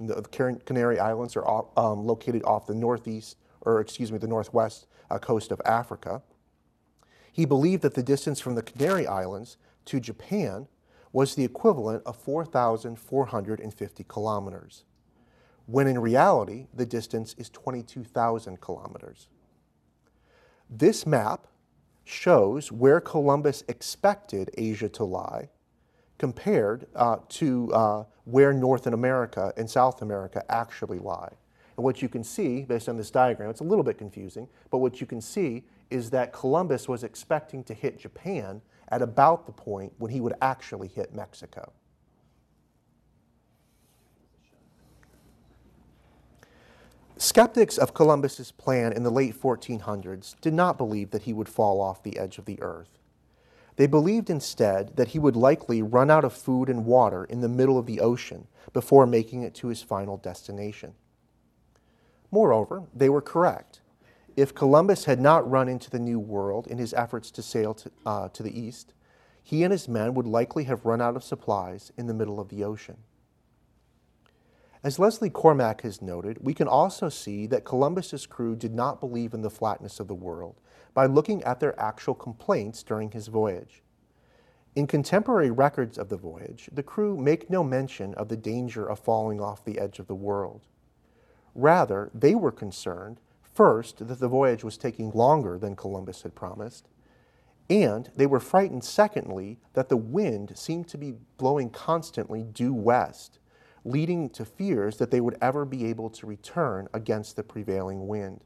the 0.00 0.22
Canary 0.64 0.98
Islands 0.98 1.36
are 1.36 1.66
um, 1.76 2.04
located 2.06 2.42
off 2.44 2.66
the 2.66 2.74
northeast, 2.74 3.36
or 3.60 3.80
excuse 3.80 4.10
me, 4.10 4.18
the 4.18 4.26
northwest 4.26 4.86
uh, 5.10 5.18
coast 5.18 5.52
of 5.52 5.60
Africa. 5.64 6.22
He 7.32 7.44
believed 7.44 7.82
that 7.82 7.94
the 7.94 8.02
distance 8.02 8.40
from 8.40 8.54
the 8.54 8.62
Canary 8.62 9.06
Islands 9.06 9.56
to 9.86 10.00
Japan 10.00 10.68
was 11.12 11.34
the 11.34 11.44
equivalent 11.44 12.02
of 12.04 12.16
4,450 12.16 14.04
kilometers, 14.04 14.84
when 15.66 15.86
in 15.86 15.98
reality, 15.98 16.66
the 16.74 16.86
distance 16.86 17.34
is 17.38 17.48
22,000 17.50 18.60
kilometers. 18.60 19.28
This 20.68 21.06
map 21.06 21.46
shows 22.04 22.70
where 22.70 23.00
Columbus 23.00 23.64
expected 23.68 24.50
Asia 24.58 24.88
to 24.90 25.04
lie 25.04 25.50
compared 26.24 26.86
uh, 26.96 27.18
to 27.28 27.70
uh, 27.74 28.02
where 28.24 28.54
North 28.54 28.86
America 28.86 29.52
and 29.58 29.68
South 29.68 30.00
America 30.00 30.42
actually 30.48 30.98
lie. 30.98 31.30
And 31.76 31.84
what 31.84 32.00
you 32.00 32.08
can 32.08 32.24
see, 32.24 32.62
based 32.62 32.88
on 32.88 32.96
this 32.96 33.10
diagram, 33.10 33.50
it's 33.50 33.60
a 33.60 33.64
little 33.64 33.84
bit 33.84 33.98
confusing, 33.98 34.48
but 34.70 34.78
what 34.78 35.02
you 35.02 35.06
can 35.06 35.20
see 35.20 35.64
is 35.90 36.08
that 36.12 36.32
Columbus 36.32 36.88
was 36.88 37.04
expecting 37.04 37.62
to 37.64 37.74
hit 37.74 37.98
Japan 37.98 38.62
at 38.88 39.02
about 39.02 39.44
the 39.44 39.52
point 39.52 39.92
when 39.98 40.10
he 40.10 40.22
would 40.22 40.32
actually 40.40 40.88
hit 40.88 41.14
Mexico. 41.14 41.70
Skeptics 47.18 47.76
of 47.76 47.92
Columbus's 47.92 48.50
plan 48.50 48.94
in 48.94 49.02
the 49.02 49.10
late 49.10 49.38
1400s 49.38 50.40
did 50.40 50.54
not 50.54 50.78
believe 50.78 51.10
that 51.10 51.24
he 51.24 51.34
would 51.34 51.50
fall 51.50 51.82
off 51.82 52.02
the 52.02 52.18
edge 52.18 52.38
of 52.38 52.46
the 52.46 52.62
earth. 52.62 52.98
They 53.76 53.86
believed 53.86 54.30
instead 54.30 54.96
that 54.96 55.08
he 55.08 55.18
would 55.18 55.36
likely 55.36 55.82
run 55.82 56.10
out 56.10 56.24
of 56.24 56.32
food 56.32 56.68
and 56.68 56.86
water 56.86 57.24
in 57.24 57.40
the 57.40 57.48
middle 57.48 57.78
of 57.78 57.86
the 57.86 58.00
ocean 58.00 58.46
before 58.72 59.06
making 59.06 59.42
it 59.42 59.54
to 59.56 59.68
his 59.68 59.82
final 59.82 60.16
destination. 60.16 60.94
Moreover, 62.30 62.84
they 62.94 63.08
were 63.08 63.20
correct. 63.20 63.80
If 64.36 64.54
Columbus 64.54 65.04
had 65.04 65.20
not 65.20 65.48
run 65.48 65.68
into 65.68 65.90
the 65.90 65.98
New 65.98 66.18
World 66.18 66.66
in 66.66 66.78
his 66.78 66.94
efforts 66.94 67.30
to 67.32 67.42
sail 67.42 67.74
to, 67.74 67.90
uh, 68.04 68.28
to 68.30 68.42
the 68.42 68.58
east, 68.58 68.92
he 69.42 69.62
and 69.62 69.72
his 69.72 69.88
men 69.88 70.14
would 70.14 70.26
likely 70.26 70.64
have 70.64 70.84
run 70.84 71.00
out 71.00 71.16
of 71.16 71.22
supplies 71.22 71.92
in 71.96 72.06
the 72.06 72.14
middle 72.14 72.40
of 72.40 72.48
the 72.48 72.64
ocean. 72.64 72.96
As 74.84 74.98
Leslie 74.98 75.30
Cormack 75.30 75.80
has 75.80 76.02
noted, 76.02 76.36
we 76.42 76.52
can 76.52 76.68
also 76.68 77.08
see 77.08 77.46
that 77.46 77.64
Columbus's 77.64 78.26
crew 78.26 78.54
did 78.54 78.74
not 78.74 79.00
believe 79.00 79.32
in 79.32 79.40
the 79.40 79.48
flatness 79.48 79.98
of 79.98 80.08
the 80.08 80.14
world 80.14 80.60
by 80.92 81.06
looking 81.06 81.42
at 81.42 81.58
their 81.58 81.78
actual 81.80 82.12
complaints 82.12 82.82
during 82.82 83.10
his 83.10 83.28
voyage. 83.28 83.82
In 84.76 84.86
contemporary 84.86 85.50
records 85.50 85.96
of 85.96 86.10
the 86.10 86.18
voyage, 86.18 86.68
the 86.70 86.82
crew 86.82 87.16
make 87.16 87.48
no 87.48 87.64
mention 87.64 88.12
of 88.14 88.28
the 88.28 88.36
danger 88.36 88.84
of 88.86 88.98
falling 88.98 89.40
off 89.40 89.64
the 89.64 89.78
edge 89.78 89.98
of 89.98 90.06
the 90.06 90.14
world. 90.14 90.66
Rather, 91.54 92.10
they 92.12 92.34
were 92.34 92.52
concerned, 92.52 93.20
first, 93.40 94.06
that 94.06 94.20
the 94.20 94.28
voyage 94.28 94.64
was 94.64 94.76
taking 94.76 95.10
longer 95.12 95.56
than 95.56 95.76
Columbus 95.76 96.24
had 96.24 96.34
promised, 96.34 96.90
and 97.70 98.10
they 98.16 98.26
were 98.26 98.38
frightened, 98.38 98.84
secondly, 98.84 99.60
that 99.72 99.88
the 99.88 99.96
wind 99.96 100.58
seemed 100.58 100.88
to 100.88 100.98
be 100.98 101.14
blowing 101.38 101.70
constantly 101.70 102.42
due 102.42 102.74
west 102.74 103.38
leading 103.84 104.30
to 104.30 104.44
fears 104.44 104.96
that 104.96 105.10
they 105.10 105.20
would 105.20 105.36
ever 105.40 105.64
be 105.64 105.86
able 105.86 106.08
to 106.10 106.26
return 106.26 106.88
against 106.94 107.36
the 107.36 107.42
prevailing 107.42 108.06
wind. 108.06 108.40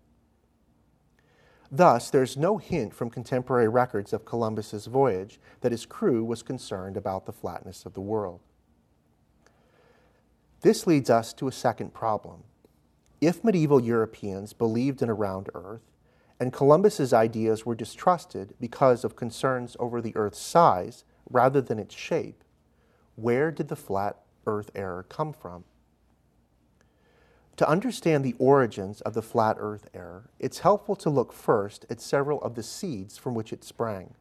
Thus, 1.70 2.10
there's 2.10 2.36
no 2.36 2.56
hint 2.56 2.94
from 2.94 3.10
contemporary 3.10 3.68
records 3.68 4.12
of 4.12 4.24
Columbus's 4.24 4.86
voyage 4.86 5.38
that 5.60 5.72
his 5.72 5.86
crew 5.86 6.24
was 6.24 6.42
concerned 6.42 6.96
about 6.96 7.26
the 7.26 7.32
flatness 7.32 7.84
of 7.84 7.92
the 7.92 8.00
world. 8.00 8.40
This 10.62 10.86
leads 10.86 11.10
us 11.10 11.32
to 11.34 11.46
a 11.46 11.52
second 11.52 11.94
problem. 11.94 12.44
If 13.20 13.44
medieval 13.44 13.80
Europeans 13.80 14.52
believed 14.52 15.02
in 15.02 15.08
a 15.08 15.14
round 15.14 15.50
earth, 15.54 15.82
and 16.40 16.52
Columbus's 16.52 17.12
ideas 17.12 17.66
were 17.66 17.74
distrusted 17.74 18.54
because 18.60 19.04
of 19.04 19.16
concerns 19.16 19.76
over 19.78 20.00
the 20.00 20.16
earth's 20.16 20.40
size 20.40 21.04
rather 21.28 21.60
than 21.60 21.78
its 21.78 21.94
shape, 21.94 22.42
where 23.16 23.50
did 23.50 23.68
the 23.68 23.76
flat 23.76 24.16
earth 24.48 24.70
error 24.74 25.04
come 25.08 25.32
from? 25.32 25.64
To 27.58 27.68
understand 27.68 28.24
the 28.24 28.36
origins 28.38 29.00
of 29.00 29.14
the 29.14 29.22
flat 29.22 29.56
earth 29.58 29.88
error, 29.92 30.30
it's 30.38 30.60
helpful 30.60 30.96
to 30.96 31.10
look 31.10 31.32
first 31.32 31.84
at 31.90 32.00
several 32.00 32.40
of 32.42 32.54
the 32.54 32.62
seeds 32.62 33.18
from 33.18 33.34
which 33.34 33.52
it 33.52 33.64
sprang. 33.64 34.14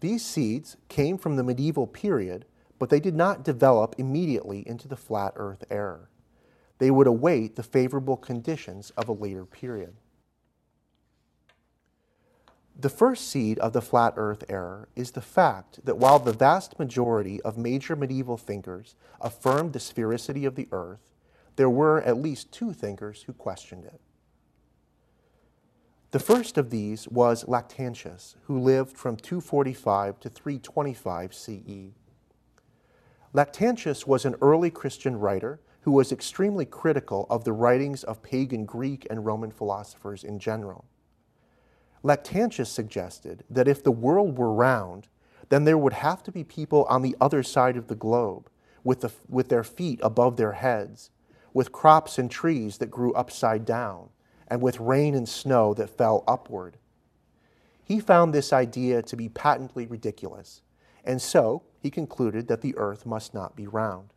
These 0.00 0.24
seeds 0.24 0.76
came 0.88 1.18
from 1.18 1.36
the 1.36 1.42
medieval 1.42 1.86
period, 1.86 2.46
but 2.78 2.88
they 2.88 3.00
did 3.00 3.14
not 3.14 3.44
develop 3.44 3.94
immediately 3.98 4.66
into 4.66 4.88
the 4.88 4.96
flat 4.96 5.32
earth 5.36 5.64
error. 5.70 6.08
They 6.78 6.90
would 6.90 7.06
await 7.06 7.56
the 7.56 7.62
favorable 7.62 8.16
conditions 8.16 8.90
of 8.96 9.08
a 9.08 9.12
later 9.12 9.44
period. 9.44 9.94
The 12.80 12.88
first 12.88 13.28
seed 13.28 13.58
of 13.58 13.72
the 13.72 13.82
flat 13.82 14.14
earth 14.16 14.44
error 14.48 14.88
is 14.94 15.10
the 15.10 15.20
fact 15.20 15.84
that 15.84 15.98
while 15.98 16.20
the 16.20 16.32
vast 16.32 16.78
majority 16.78 17.42
of 17.42 17.58
major 17.58 17.96
medieval 17.96 18.36
thinkers 18.36 18.94
affirmed 19.20 19.72
the 19.72 19.80
sphericity 19.80 20.46
of 20.46 20.54
the 20.54 20.68
earth, 20.70 21.10
there 21.56 21.68
were 21.68 22.00
at 22.02 22.22
least 22.22 22.52
two 22.52 22.72
thinkers 22.72 23.22
who 23.22 23.32
questioned 23.32 23.84
it. 23.84 24.00
The 26.12 26.20
first 26.20 26.56
of 26.56 26.70
these 26.70 27.08
was 27.08 27.44
Lactantius, 27.46 28.36
who 28.44 28.60
lived 28.60 28.96
from 28.96 29.16
245 29.16 30.20
to 30.20 30.28
325 30.28 31.34
CE. 31.34 31.94
Lactantius 33.34 34.06
was 34.06 34.24
an 34.24 34.36
early 34.40 34.70
Christian 34.70 35.18
writer 35.18 35.58
who 35.80 35.90
was 35.90 36.12
extremely 36.12 36.64
critical 36.64 37.26
of 37.28 37.42
the 37.42 37.52
writings 37.52 38.04
of 38.04 38.22
pagan 38.22 38.64
Greek 38.64 39.04
and 39.10 39.26
Roman 39.26 39.50
philosophers 39.50 40.22
in 40.22 40.38
general. 40.38 40.84
Lactantius 42.02 42.68
suggested 42.68 43.44
that 43.50 43.68
if 43.68 43.82
the 43.82 43.90
world 43.90 44.38
were 44.38 44.52
round, 44.52 45.08
then 45.48 45.64
there 45.64 45.78
would 45.78 45.94
have 45.94 46.22
to 46.24 46.32
be 46.32 46.44
people 46.44 46.84
on 46.84 47.02
the 47.02 47.16
other 47.20 47.42
side 47.42 47.76
of 47.76 47.88
the 47.88 47.94
globe 47.94 48.48
with, 48.84 49.00
the, 49.00 49.10
with 49.28 49.48
their 49.48 49.64
feet 49.64 50.00
above 50.02 50.36
their 50.36 50.52
heads, 50.52 51.10
with 51.52 51.72
crops 51.72 52.18
and 52.18 52.30
trees 52.30 52.78
that 52.78 52.90
grew 52.90 53.12
upside 53.14 53.64
down, 53.64 54.10
and 54.46 54.62
with 54.62 54.80
rain 54.80 55.14
and 55.14 55.28
snow 55.28 55.74
that 55.74 55.96
fell 55.96 56.24
upward. 56.26 56.78
He 57.82 58.00
found 58.00 58.32
this 58.32 58.52
idea 58.52 59.02
to 59.02 59.16
be 59.16 59.28
patently 59.28 59.86
ridiculous, 59.86 60.62
and 61.04 61.20
so 61.20 61.62
he 61.80 61.90
concluded 61.90 62.48
that 62.48 62.60
the 62.60 62.76
earth 62.76 63.06
must 63.06 63.32
not 63.34 63.56
be 63.56 63.66
round. 63.66 64.12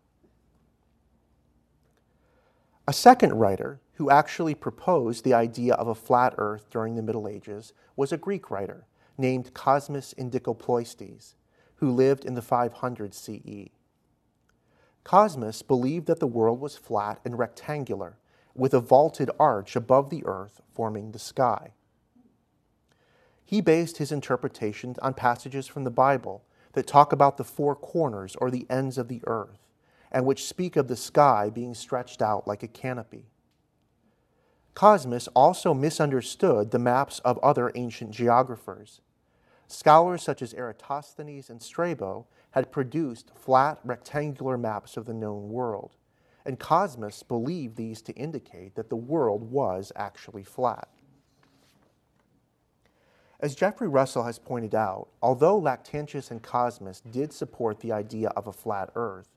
A 2.92 2.94
second 2.94 3.36
writer 3.36 3.80
who 3.94 4.10
actually 4.10 4.54
proposed 4.54 5.24
the 5.24 5.34
idea 5.34 5.76
of 5.76 5.88
a 5.88 5.96
flat 5.96 6.36
earth 6.38 6.70
during 6.70 6.96
the 6.96 7.02
Middle 7.02 7.26
Ages 7.26 7.72
was 7.96 8.12
a 8.12 8.18
Greek 8.18 8.52
writer 8.52 8.86
named 9.18 9.54
Cosmas 9.54 10.14
Indicopleustes, 10.18 11.36
who 11.76 11.90
lived 11.90 12.26
in 12.26 12.34
the 12.34 12.42
500 12.42 13.14
CE. 13.14 13.70
Cosmas 15.06 15.62
believed 15.62 16.06
that 16.08 16.20
the 16.20 16.28
world 16.28 16.60
was 16.60 16.76
flat 16.76 17.22
and 17.24 17.40
rectangular, 17.40 18.18
with 18.54 18.74
a 18.74 18.82
vaulted 18.82 19.32
arch 19.40 19.78
above 19.78 20.10
the 20.10 20.26
earth 20.26 20.60
forming 20.74 21.14
the 21.14 21.18
sky. 21.18 21.72
He 23.46 23.62
based 23.62 24.00
his 24.00 24.12
interpretations 24.12 24.98
on 24.98 25.14
passages 25.14 25.66
from 25.66 25.86
the 25.86 25.92
Bible 25.92 26.44
that 26.74 26.88
talk 26.88 27.14
about 27.14 27.38
the 27.38 27.46
four 27.46 27.74
corners 27.74 28.36
or 28.36 28.52
the 28.52 28.68
ends 28.70 28.98
of 28.98 29.08
the 29.08 29.22
earth, 29.28 29.71
and 30.12 30.26
which 30.26 30.46
speak 30.46 30.76
of 30.76 30.88
the 30.88 30.96
sky 30.96 31.50
being 31.50 31.74
stretched 31.74 32.22
out 32.22 32.48
like 32.48 32.64
a 32.64 32.68
canopy. 32.68 33.26
Cosmas 34.74 35.28
also 35.30 35.74
misunderstood 35.74 36.72
the 36.72 36.80
maps 36.80 37.20
of 37.20 37.38
other 37.40 37.72
ancient 37.76 38.12
geographers. 38.12 39.02
Scholars 39.68 40.22
such 40.22 40.42
as 40.42 40.54
Eratosthenes 40.54 41.50
and 41.50 41.62
Strabo 41.62 42.26
had 42.52 42.72
produced 42.72 43.32
flat, 43.36 43.80
rectangular 43.84 44.58
maps 44.58 44.98
of 44.98 45.06
the 45.06 45.14
known 45.14 45.50
world, 45.50 45.96
and 46.46 46.60
Cosmas 46.60 47.24
believed 47.24 47.76
these 47.76 48.02
to 48.02 48.14
indicate 48.14 48.76
that 48.76 48.90
the 48.90 48.96
world 48.96 49.52
was 49.52 49.92
actually 49.96 50.44
flat. 50.44 50.90
As 53.40 53.56
Jeffrey 53.56 53.88
Russell 53.88 54.24
has 54.24 54.38
pointed 54.38 54.76
out, 54.76 55.08
although 55.22 55.60
Lactantius 55.60 56.30
and 56.32 56.44
Cosmas 56.44 57.02
did 57.02 57.34
support 57.34 57.80
the 57.80 57.92
idea 57.92 58.30
of 58.30 58.48
a 58.48 58.54
flat 58.54 58.92
earth, 58.96 59.30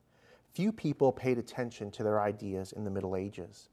few 0.54 0.70
people 0.70 1.10
paid 1.12 1.36
attention 1.36 1.90
to 1.90 2.04
their 2.04 2.20
ideas 2.20 2.72
in 2.72 2.84
the 2.84 2.90
Middle 2.90 3.16
Ages. 3.16 3.68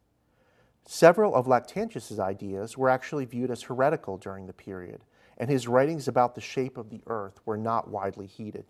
Several 0.84 1.36
of 1.36 1.46
Lactantius's 1.46 2.20
ideas 2.20 2.76
were 2.76 2.90
actually 2.90 3.26
viewed 3.26 3.52
as 3.52 3.62
heretical 3.62 4.18
during 4.18 4.48
the 4.48 4.54
period, 4.54 5.06
and 5.38 5.50
his 5.50 5.68
writings 5.68 6.08
about 6.08 6.34
the 6.34 6.42
shape 6.42 6.78
of 6.78 6.90
the 6.90 7.04
earth 7.06 7.40
were 7.46 7.58
not 7.58 7.90
widely 7.90 8.26
heeded. 8.26 8.66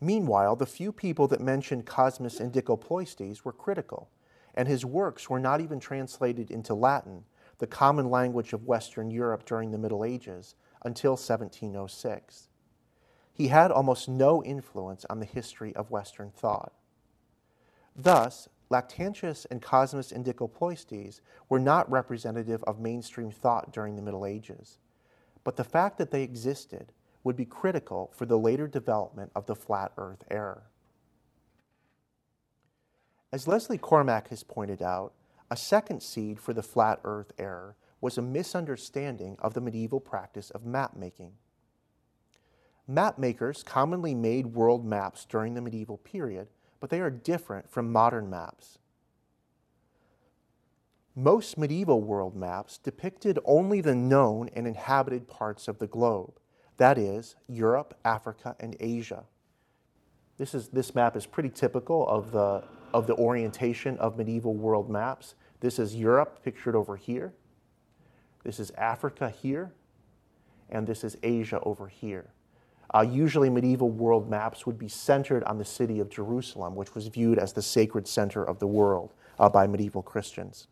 Meanwhile, 0.00 0.56
the 0.56 0.66
few 0.66 0.90
people 0.90 1.28
that 1.28 1.40
mentioned 1.40 1.86
Cosmas 1.86 2.40
and 2.40 2.52
Indicopleustes 2.52 3.44
were 3.44 3.52
critical, 3.52 4.10
and 4.52 4.66
his 4.66 4.84
works 4.84 5.30
were 5.30 5.38
not 5.38 5.60
even 5.60 5.78
translated 5.78 6.50
into 6.50 6.74
Latin, 6.74 7.24
the 7.58 7.66
common 7.68 8.10
language 8.10 8.52
of 8.52 8.66
Western 8.66 9.10
Europe 9.10 9.44
during 9.44 9.70
the 9.70 9.78
Middle 9.78 10.04
Ages, 10.04 10.56
until 10.82 11.12
1706. 11.12 12.49
He 13.40 13.48
had 13.48 13.72
almost 13.72 14.06
no 14.06 14.44
influence 14.44 15.06
on 15.08 15.18
the 15.18 15.24
history 15.24 15.74
of 15.74 15.90
Western 15.90 16.30
thought. 16.30 16.74
Thus, 17.96 18.50
Lactantius 18.70 19.46
and 19.50 19.62
Cosmas 19.62 20.12
Indicopleustes 20.12 21.22
were 21.48 21.58
not 21.58 21.90
representative 21.90 22.62
of 22.64 22.78
mainstream 22.78 23.30
thought 23.30 23.72
during 23.72 23.96
the 23.96 24.02
Middle 24.02 24.26
Ages, 24.26 24.76
but 25.42 25.56
the 25.56 25.64
fact 25.64 25.96
that 25.96 26.10
they 26.10 26.22
existed 26.22 26.92
would 27.24 27.34
be 27.34 27.46
critical 27.46 28.12
for 28.14 28.26
the 28.26 28.38
later 28.38 28.68
development 28.68 29.32
of 29.34 29.46
the 29.46 29.56
flat 29.56 29.92
earth 29.96 30.22
error. 30.30 30.64
As 33.32 33.48
Leslie 33.48 33.78
Cormack 33.78 34.28
has 34.28 34.42
pointed 34.42 34.82
out, 34.82 35.14
a 35.50 35.56
second 35.56 36.02
seed 36.02 36.38
for 36.38 36.52
the 36.52 36.62
flat 36.62 37.00
earth 37.04 37.32
error 37.38 37.74
was 38.02 38.18
a 38.18 38.22
misunderstanding 38.22 39.38
of 39.38 39.54
the 39.54 39.62
medieval 39.62 39.98
practice 39.98 40.50
of 40.50 40.66
map 40.66 40.94
making. 40.94 41.32
Map 42.90 43.18
makers 43.18 43.62
commonly 43.62 44.16
made 44.16 44.46
world 44.46 44.84
maps 44.84 45.24
during 45.24 45.54
the 45.54 45.60
medieval 45.60 45.98
period, 45.98 46.48
but 46.80 46.90
they 46.90 47.00
are 47.00 47.08
different 47.08 47.70
from 47.70 47.92
modern 47.92 48.28
maps. 48.28 48.78
Most 51.14 51.56
medieval 51.56 52.02
world 52.02 52.34
maps 52.34 52.78
depicted 52.78 53.38
only 53.44 53.80
the 53.80 53.94
known 53.94 54.50
and 54.56 54.66
inhabited 54.66 55.28
parts 55.28 55.68
of 55.68 55.78
the 55.78 55.86
globe, 55.86 56.40
that 56.78 56.98
is, 56.98 57.36
Europe, 57.46 57.96
Africa, 58.04 58.56
and 58.58 58.76
Asia. 58.80 59.22
This, 60.36 60.52
is, 60.52 60.66
this 60.70 60.92
map 60.92 61.16
is 61.16 61.26
pretty 61.26 61.50
typical 61.50 62.08
of 62.08 62.32
the, 62.32 62.64
of 62.92 63.06
the 63.06 63.14
orientation 63.14 63.98
of 63.98 64.18
medieval 64.18 64.54
world 64.54 64.90
maps. 64.90 65.36
This 65.60 65.78
is 65.78 65.94
Europe 65.94 66.42
pictured 66.42 66.74
over 66.74 66.96
here. 66.96 67.34
This 68.42 68.58
is 68.58 68.72
Africa 68.72 69.30
here. 69.30 69.74
And 70.68 70.88
this 70.88 71.04
is 71.04 71.16
Asia 71.22 71.60
over 71.60 71.86
here. 71.86 72.32
Uh, 72.92 73.02
usually, 73.02 73.48
medieval 73.48 73.88
world 73.88 74.28
maps 74.28 74.66
would 74.66 74.78
be 74.78 74.88
centered 74.88 75.44
on 75.44 75.58
the 75.58 75.64
city 75.64 76.00
of 76.00 76.10
Jerusalem, 76.10 76.74
which 76.74 76.94
was 76.94 77.06
viewed 77.06 77.38
as 77.38 77.52
the 77.52 77.62
sacred 77.62 78.08
center 78.08 78.42
of 78.42 78.58
the 78.58 78.66
world 78.66 79.14
uh, 79.38 79.48
by 79.48 79.66
medieval 79.66 80.02
Christians. 80.02 80.66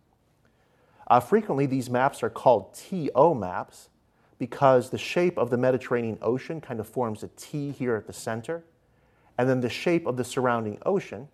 Uh, 1.07 1.21
frequently, 1.21 1.67
these 1.67 1.89
maps 1.89 2.23
are 2.23 2.31
called 2.31 2.75
TO 2.75 3.35
maps 3.35 3.89
because 4.39 4.91
the 4.91 4.99
shape 4.99 5.39
of 5.39 5.51
the 5.51 5.57
Mediterranean 5.57 6.19
Ocean 6.21 6.61
kind 6.61 6.81
of 6.81 6.89
forms 6.89 7.23
a 7.23 7.29
T 7.29 7.71
here 7.71 7.97
at 7.97 8.07
the 8.07 8.13
center, 8.13 8.65
and 9.37 9.49
then 9.49 9.61
the 9.61 9.71
shape 9.71 10.07
of 10.07 10.17
the 10.17 10.25
surrounding 10.25 10.79
ocean 10.85 11.29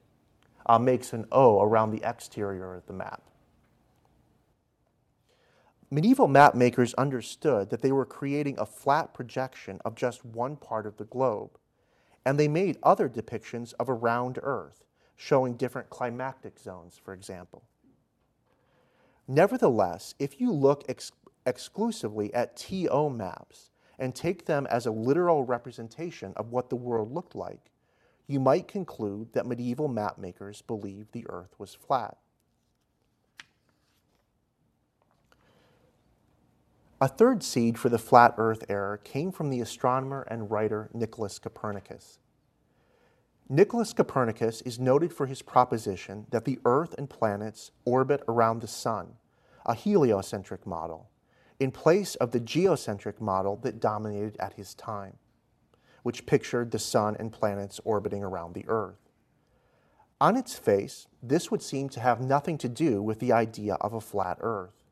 uh, 0.67 0.79
makes 0.79 1.13
an 1.13 1.27
O 1.33 1.63
around 1.63 1.91
the 1.91 2.03
exterior 2.09 2.75
of 2.75 2.87
the 2.87 2.93
map. 2.93 3.23
Medieval 5.95 6.27
map 6.27 6.57
makers 6.57 6.93
understood 6.95 7.71
that 7.71 7.81
they 7.81 7.93
were 7.93 8.05
creating 8.05 8.59
a 8.59 8.67
flat 8.67 9.15
projection 9.15 9.81
of 9.85 9.95
just 9.95 10.25
one 10.25 10.57
part 10.57 10.87
of 10.87 10.97
the 10.97 11.05
globe, 11.05 11.57
and 12.25 12.37
they 12.37 12.49
made 12.49 12.79
other 12.83 13.09
depictions 13.09 13.75
of 13.79 13.89
a 13.89 13.95
round 13.95 14.41
Earth, 14.43 14.83
showing 15.15 15.55
different 15.55 15.91
climatic 15.91 16.59
zones, 16.59 16.99
for 16.99 17.15
example. 17.15 17.63
Nevertheless, 19.29 20.17
if 20.19 20.41
you 20.41 20.51
look 20.51 20.83
ex- 20.89 21.13
exclusively 21.47 22.35
at 22.35 22.57
TO 22.57 23.09
maps 23.09 23.71
and 23.97 24.17
take 24.17 24.47
them 24.47 24.67
as 24.67 24.87
a 24.87 24.91
literal 24.91 25.45
representation 25.45 26.33
of 26.35 26.51
what 26.51 26.71
the 26.71 26.75
world 26.75 27.13
looked 27.13 27.37
like, 27.37 27.71
you 28.27 28.41
might 28.41 28.67
conclude 28.67 29.33
that 29.33 29.47
medieval 29.47 29.89
mapmakers 29.89 30.61
believed 30.67 31.13
the 31.13 31.27
earth 31.29 31.55
was 31.57 31.73
flat. 31.73 32.19
A 37.05 37.09
third 37.09 37.43
seed 37.43 37.79
for 37.79 37.91
the 37.91 37.99
flat 37.99 38.35
earth 38.39 38.65
error 38.67 38.97
came 38.97 39.31
from 39.31 39.51
the 39.51 39.61
astronomer 39.61 40.23
and 40.23 40.51
writer 40.51 40.89
Nicholas 40.95 41.39
Copernicus. 41.39 42.19
Nicholas 43.47 43.93
Copernicus 43.93 44.63
is 44.63 44.79
noted 44.79 45.13
for 45.13 45.27
his 45.27 45.43
proposition 45.43 46.27
that 46.31 46.47
the 46.47 46.59
earth 46.65 46.95
and 46.97 47.11
planets 47.11 47.73
orbit 47.85 48.23
around 48.27 48.63
the 48.63 48.67
sun, 48.67 49.17
a 49.67 49.75
heliocentric 49.75 50.67
model, 50.67 51.11
in 51.61 51.71
place 51.71 52.15
of 52.15 52.31
the 52.31 52.41
geocentric 52.41 53.21
model 53.21 53.57
that 53.57 53.81
dominated 53.81 54.35
at 54.41 54.55
his 54.55 54.73
time, 54.73 55.19
which 56.05 56.25
pictured 56.25 56.71
the 56.71 56.79
sun 56.79 57.19
and 57.21 57.35
planets 57.35 57.83
orbiting 57.85 58.25
around 58.25 58.55
the 58.55 58.65
earth. 58.67 59.11
On 60.23 60.39
its 60.39 60.55
face, 60.55 61.07
this 61.23 61.51
would 61.51 61.61
seem 61.61 61.91
to 61.91 62.01
have 62.01 62.23
nothing 62.23 62.57
to 62.57 62.69
do 62.71 63.03
with 63.03 63.21
the 63.21 63.31
idea 63.31 63.75
of 63.75 63.93
a 63.93 64.01
flat 64.01 64.39
earth. 64.41 64.84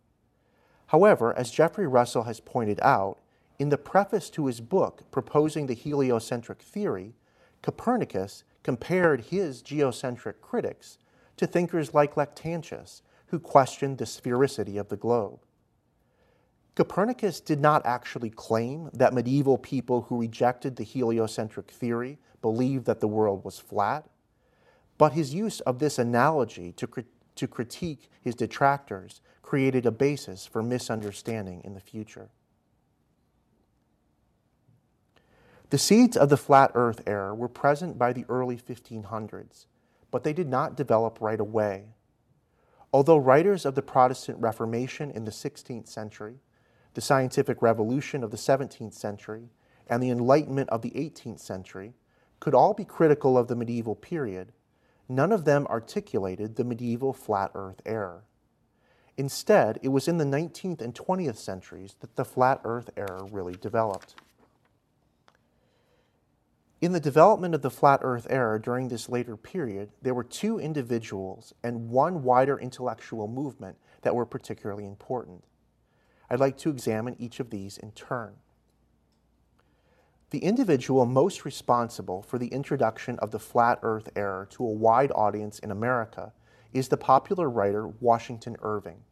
However, 0.92 1.34
as 1.38 1.50
Jeffrey 1.50 1.86
Russell 1.86 2.24
has 2.24 2.38
pointed 2.38 2.78
out, 2.82 3.18
in 3.58 3.70
the 3.70 3.78
preface 3.78 4.28
to 4.28 4.44
his 4.44 4.60
book 4.60 5.10
proposing 5.10 5.66
the 5.66 5.74
heliocentric 5.74 6.60
theory, 6.60 7.14
Copernicus 7.62 8.44
compared 8.62 9.22
his 9.22 9.62
geocentric 9.62 10.42
critics 10.42 10.98
to 11.38 11.46
thinkers 11.46 11.94
like 11.94 12.16
Lactantius, 12.16 13.00
who 13.28 13.38
questioned 13.38 13.96
the 13.96 14.04
sphericity 14.04 14.78
of 14.78 14.90
the 14.90 14.98
globe. 14.98 15.40
Copernicus 16.74 17.40
did 17.40 17.58
not 17.60 17.86
actually 17.86 18.28
claim 18.28 18.90
that 18.92 19.14
medieval 19.14 19.56
people 19.56 20.02
who 20.02 20.20
rejected 20.20 20.76
the 20.76 20.84
heliocentric 20.84 21.70
theory 21.70 22.18
believed 22.42 22.84
that 22.84 23.00
the 23.00 23.08
world 23.08 23.46
was 23.46 23.58
flat, 23.58 24.10
but 24.98 25.14
his 25.14 25.32
use 25.32 25.60
of 25.60 25.78
this 25.78 25.98
analogy 25.98 26.70
to, 26.72 26.86
to 27.36 27.46
critique 27.46 28.10
his 28.20 28.34
detractors 28.34 29.20
created 29.42 29.86
a 29.86 29.90
basis 29.90 30.46
for 30.46 30.62
misunderstanding 30.62 31.60
in 31.64 31.74
the 31.74 31.80
future. 31.80 32.30
The 35.70 35.78
seeds 35.78 36.16
of 36.16 36.28
the 36.28 36.36
flat 36.36 36.70
earth 36.74 37.02
error 37.06 37.34
were 37.34 37.48
present 37.48 37.98
by 37.98 38.12
the 38.12 38.26
early 38.28 38.56
1500s, 38.56 39.66
but 40.10 40.22
they 40.22 40.32
did 40.32 40.48
not 40.48 40.76
develop 40.76 41.18
right 41.20 41.40
away. 41.40 41.94
Although 42.92 43.16
writers 43.16 43.64
of 43.64 43.74
the 43.74 43.82
Protestant 43.82 44.38
Reformation 44.38 45.10
in 45.10 45.24
the 45.24 45.30
16th 45.30 45.88
century 45.88 46.40
the 46.94 47.00
scientific 47.00 47.62
revolution 47.62 48.22
of 48.22 48.30
the 48.30 48.36
17th 48.36 48.92
century, 48.92 49.48
and 49.88 50.02
the 50.02 50.10
Enlightenment 50.10 50.70
of 50.70 50.82
the 50.82 50.90
18th 50.90 51.40
century 51.40 51.94
could 52.40 52.54
all 52.54 52.74
be 52.74 52.84
critical 52.84 53.38
of 53.38 53.48
the 53.48 53.56
medieval 53.56 53.94
period, 53.94 54.52
none 55.08 55.32
of 55.32 55.44
them 55.44 55.66
articulated 55.68 56.56
the 56.56 56.64
medieval 56.64 57.12
flat 57.12 57.50
earth 57.54 57.80
error. 57.84 58.24
Instead, 59.16 59.78
it 59.82 59.88
was 59.88 60.08
in 60.08 60.18
the 60.18 60.24
19th 60.24 60.80
and 60.80 60.94
20th 60.94 61.36
centuries 61.36 61.96
that 62.00 62.16
the 62.16 62.24
flat 62.24 62.60
earth 62.64 62.90
error 62.96 63.26
really 63.30 63.54
developed. 63.54 64.14
In 66.80 66.92
the 66.92 66.98
development 66.98 67.54
of 67.54 67.62
the 67.62 67.70
flat 67.70 68.00
earth 68.02 68.26
error 68.28 68.58
during 68.58 68.88
this 68.88 69.08
later 69.08 69.36
period, 69.36 69.90
there 70.02 70.14
were 70.14 70.24
two 70.24 70.58
individuals 70.58 71.54
and 71.62 71.90
one 71.90 72.24
wider 72.24 72.58
intellectual 72.58 73.28
movement 73.28 73.76
that 74.00 74.16
were 74.16 74.26
particularly 74.26 74.84
important. 74.84 75.44
I'd 76.28 76.40
like 76.40 76.56
to 76.58 76.70
examine 76.70 77.14
each 77.20 77.38
of 77.38 77.50
these 77.50 77.78
in 77.78 77.92
turn. 77.92 78.32
The 80.32 80.38
individual 80.38 81.04
most 81.04 81.44
responsible 81.44 82.22
for 82.22 82.38
the 82.38 82.46
introduction 82.46 83.18
of 83.18 83.32
the 83.32 83.38
flat 83.38 83.78
earth 83.82 84.08
error 84.16 84.48
to 84.52 84.64
a 84.64 84.70
wide 84.70 85.12
audience 85.14 85.58
in 85.58 85.70
America 85.70 86.32
is 86.72 86.88
the 86.88 86.96
popular 86.96 87.50
writer 87.50 87.86
Washington 87.86 88.56
Irving, 88.62 89.02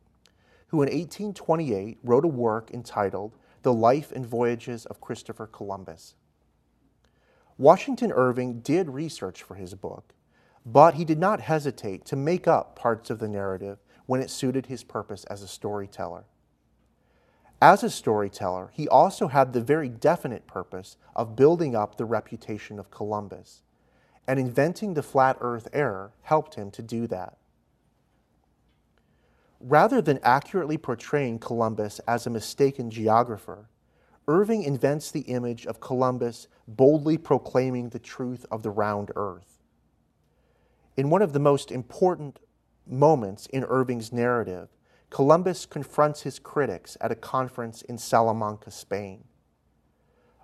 who 0.69 0.79
in 0.79 0.87
1828 0.87 1.99
wrote 2.03 2.25
a 2.25 2.29
work 2.29 2.71
entitled 2.71 3.37
The 3.61 3.75
Life 3.75 4.13
and 4.13 4.27
Voyages 4.27 4.87
of 4.87 5.03
Christopher 5.03 5.47
Columbus. 5.47 6.15
Washington 7.59 8.13
Irving 8.13 8.61
did 8.61 8.89
research 8.89 9.43
for 9.43 9.57
his 9.57 9.75
book, 9.75 10.15
but 10.65 10.95
he 10.95 11.05
did 11.05 11.19
not 11.19 11.43
hesitate 11.43 12.07
to 12.07 12.17
make 12.17 12.49
up 12.49 12.77
parts 12.77 13.11
of 13.11 13.19
the 13.19 13.29
narrative 13.29 13.77
when 14.07 14.23
it 14.23 14.31
suited 14.31 14.65
his 14.65 14.85
purpose 14.85 15.25
as 15.25 15.43
a 15.43 15.49
storyteller. 15.49 16.25
As 17.61 17.83
a 17.83 17.91
storyteller, 17.91 18.71
he 18.73 18.89
also 18.89 19.29
had 19.29 19.53
the 19.53 19.61
very 19.61 19.89
definite 19.89 20.47
purpose 20.47 20.97
of 21.15 21.37
building 21.37 21.77
up 21.77 21.97
the 21.97 22.07
reputation 22.07 22.79
of 22.79 22.91
Columbus, 22.91 23.63
and 24.27 24.41
inventing 24.41 24.95
the 24.95 25.03
flat 25.03 25.37
earth 25.41 25.69
error 25.73 26.13
helped 26.23 26.55
him 26.55 26.71
to 26.71 26.83
do 26.83 27.07
that. 27.09 27.37
Rather 29.61 30.01
than 30.01 30.19
accurately 30.23 30.79
portraying 30.79 31.39
Columbus 31.39 31.99
as 32.09 32.27
a 32.27 32.31
mistaken 32.31 32.91
geographer, 32.91 33.69
Irving 34.27 34.63
invents 34.63 35.11
the 35.11 35.23
image 35.23 35.67
of 35.67 35.81
Columbus 35.81 36.47
boldly 36.69 37.19
proclaiming 37.19 37.89
the 37.89 37.99
truth 37.99 38.47
of 38.51 38.63
the 38.63 38.71
round 38.71 39.11
earth. 39.17 39.59
In 40.97 41.11
one 41.11 41.21
of 41.21 41.33
the 41.33 41.41
most 41.41 41.73
important 41.73 42.39
moments 42.87 43.47
in 43.47 43.65
Irving's 43.65 44.13
narrative, 44.13 44.69
Columbus 45.11 45.67
confronts 45.67 46.23
his 46.23 46.39
critics 46.39 46.97
at 47.01 47.11
a 47.11 47.17
conference 47.17 47.83
in 47.83 47.99
Salamanca, 47.99 48.71
Spain. 48.71 49.25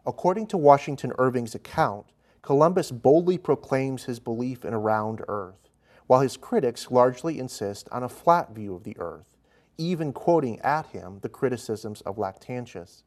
According 0.05 0.49
to 0.49 0.57
Washington 0.57 1.13
Irving's 1.19 1.55
account, 1.55 2.07
Columbus 2.43 2.91
boldly 2.91 3.39
proclaims 3.39 4.05
his 4.05 4.19
belief 4.19 4.65
in 4.65 4.75
a 4.75 4.79
round 4.79 5.23
earth, 5.29 5.69
while 6.09 6.21
his 6.21 6.37
critics 6.37 6.91
largely 6.91 7.39
insist 7.39 7.89
on 7.93 8.03
a 8.03 8.09
flat 8.09 8.55
view 8.55 8.75
of 8.75 8.83
the 8.83 8.97
earth, 8.99 9.37
even 9.79 10.13
quoting 10.13 10.61
at 10.61 10.87
him 10.87 11.21
the 11.23 11.29
criticisms 11.29 12.01
of 12.01 12.17
Lactantius. 12.17 13.03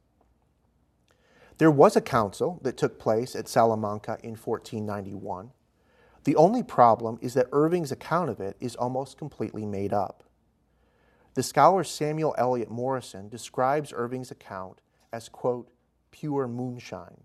There 1.58 1.70
was 1.70 1.94
a 1.94 2.00
council 2.00 2.58
that 2.62 2.78
took 2.78 2.98
place 2.98 3.36
at 3.36 3.48
Salamanca 3.48 4.18
in 4.22 4.30
1491. 4.30 5.50
The 6.24 6.36
only 6.36 6.62
problem 6.62 7.18
is 7.20 7.34
that 7.34 7.48
Irving's 7.52 7.92
account 7.92 8.30
of 8.30 8.40
it 8.40 8.56
is 8.60 8.76
almost 8.76 9.18
completely 9.18 9.66
made 9.66 9.92
up. 9.92 10.24
The 11.34 11.42
scholar 11.42 11.84
Samuel 11.84 12.34
Eliot 12.36 12.70
Morison 12.70 13.28
describes 13.28 13.92
Irving's 13.94 14.30
account 14.30 14.80
as, 15.12 15.28
quote, 15.28 15.70
pure 16.10 16.48
moonshine. 16.48 17.22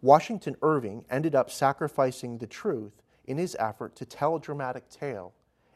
Washington 0.00 0.56
Irving 0.62 1.04
ended 1.10 1.34
up 1.34 1.50
sacrificing 1.50 2.38
the 2.38 2.46
truth 2.46 3.02
in 3.26 3.36
his 3.36 3.56
effort 3.58 3.96
to 3.96 4.06
tell 4.06 4.36
a 4.36 4.40
dramatic 4.40 4.88
tale 4.88 5.34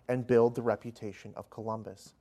and 0.08 0.26
build 0.26 0.54
the 0.54 0.62
reputation 0.62 1.32
of 1.36 1.50
Columbus. 1.50 2.14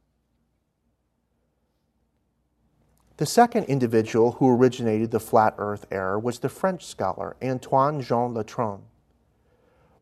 The 3.17 3.26
second 3.28 3.65
individual 3.65 4.34
who 4.34 4.50
originated 4.50 5.12
the 5.12 5.20
flat 5.20 5.54
earth 5.60 5.86
error 5.91 6.17
was 6.17 6.39
the 6.39 6.50
French 6.50 6.88
scholar 6.88 7.36
Antoine 7.44 8.02
Jean 8.02 8.34
Letronne. 8.34 8.82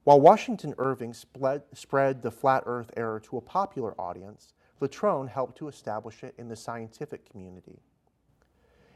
While 0.06 0.22
Washington 0.22 0.74
Irving 0.78 1.14
spread 1.14 2.22
the 2.22 2.32
flat 2.32 2.64
earth 2.66 2.92
error 2.96 3.20
to 3.20 3.38
a 3.38 3.42
popular 3.42 3.94
audience, 4.00 4.54
Letronne 4.82 5.28
helped 5.28 5.58
to 5.58 5.68
establish 5.68 6.24
it 6.24 6.34
in 6.38 6.48
the 6.48 6.56
scientific 6.56 7.30
community. 7.30 7.80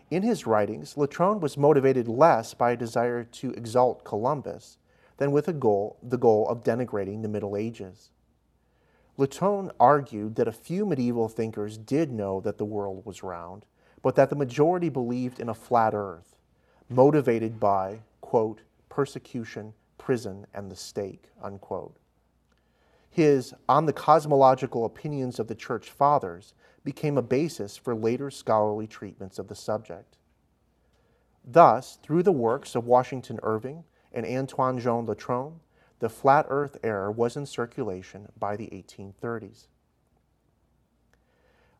In 0.09 0.23
his 0.23 0.47
writings, 0.47 0.95
Letronne 0.95 1.41
was 1.41 1.57
motivated 1.57 2.07
less 2.07 2.53
by 2.53 2.71
a 2.71 2.77
desire 2.77 3.23
to 3.23 3.51
exalt 3.51 4.03
Columbus 4.03 4.77
than 5.17 5.31
with 5.31 5.47
a 5.47 5.53
goal, 5.53 5.97
the 6.01 6.17
goal 6.17 6.47
of 6.47 6.63
denigrating 6.63 7.21
the 7.21 7.27
Middle 7.27 7.57
Ages. 7.57 8.11
Letronne 9.17 9.71
argued 9.79 10.35
that 10.35 10.47
a 10.47 10.51
few 10.51 10.85
medieval 10.85 11.27
thinkers 11.27 11.77
did 11.77 12.11
know 12.11 12.39
that 12.41 12.57
the 12.57 12.65
world 12.65 13.05
was 13.05 13.23
round, 13.23 13.65
but 14.01 14.15
that 14.15 14.29
the 14.29 14.35
majority 14.35 14.89
believed 14.89 15.39
in 15.39 15.49
a 15.49 15.53
flat 15.53 15.93
earth, 15.93 16.35
motivated 16.89 17.59
by, 17.59 17.99
quote, 18.21 18.61
persecution, 18.89 19.73
prison, 19.97 20.45
and 20.53 20.71
the 20.71 20.75
stake, 20.75 21.29
unquote 21.41 21.97
his 23.13 23.53
On 23.69 23.85
the 23.85 23.93
Cosmological 23.93 24.85
Opinions 24.85 25.39
of 25.39 25.47
the 25.47 25.53
Church 25.53 25.91
Fathers 25.91 26.55
became 26.83 27.15
a 27.15 27.21
basis 27.21 27.77
for 27.77 27.93
later 27.93 28.31
scholarly 28.31 28.87
treatments 28.87 29.37
of 29.37 29.47
the 29.47 29.55
subject. 29.55 30.17
Thus, 31.45 31.99
through 32.01 32.23
the 32.23 32.31
works 32.31 32.73
of 32.73 32.87
Washington 32.87 33.39
Irving 33.43 33.83
and 34.11 34.25
Antoine 34.25 34.79
Jean 34.79 35.05
Letronne, 35.05 35.59
the 35.99 36.09
flat 36.09 36.47
earth 36.49 36.75
error 36.83 37.11
was 37.11 37.37
in 37.37 37.45
circulation 37.45 38.29
by 38.39 38.55
the 38.55 38.65
1830s. 38.67 39.67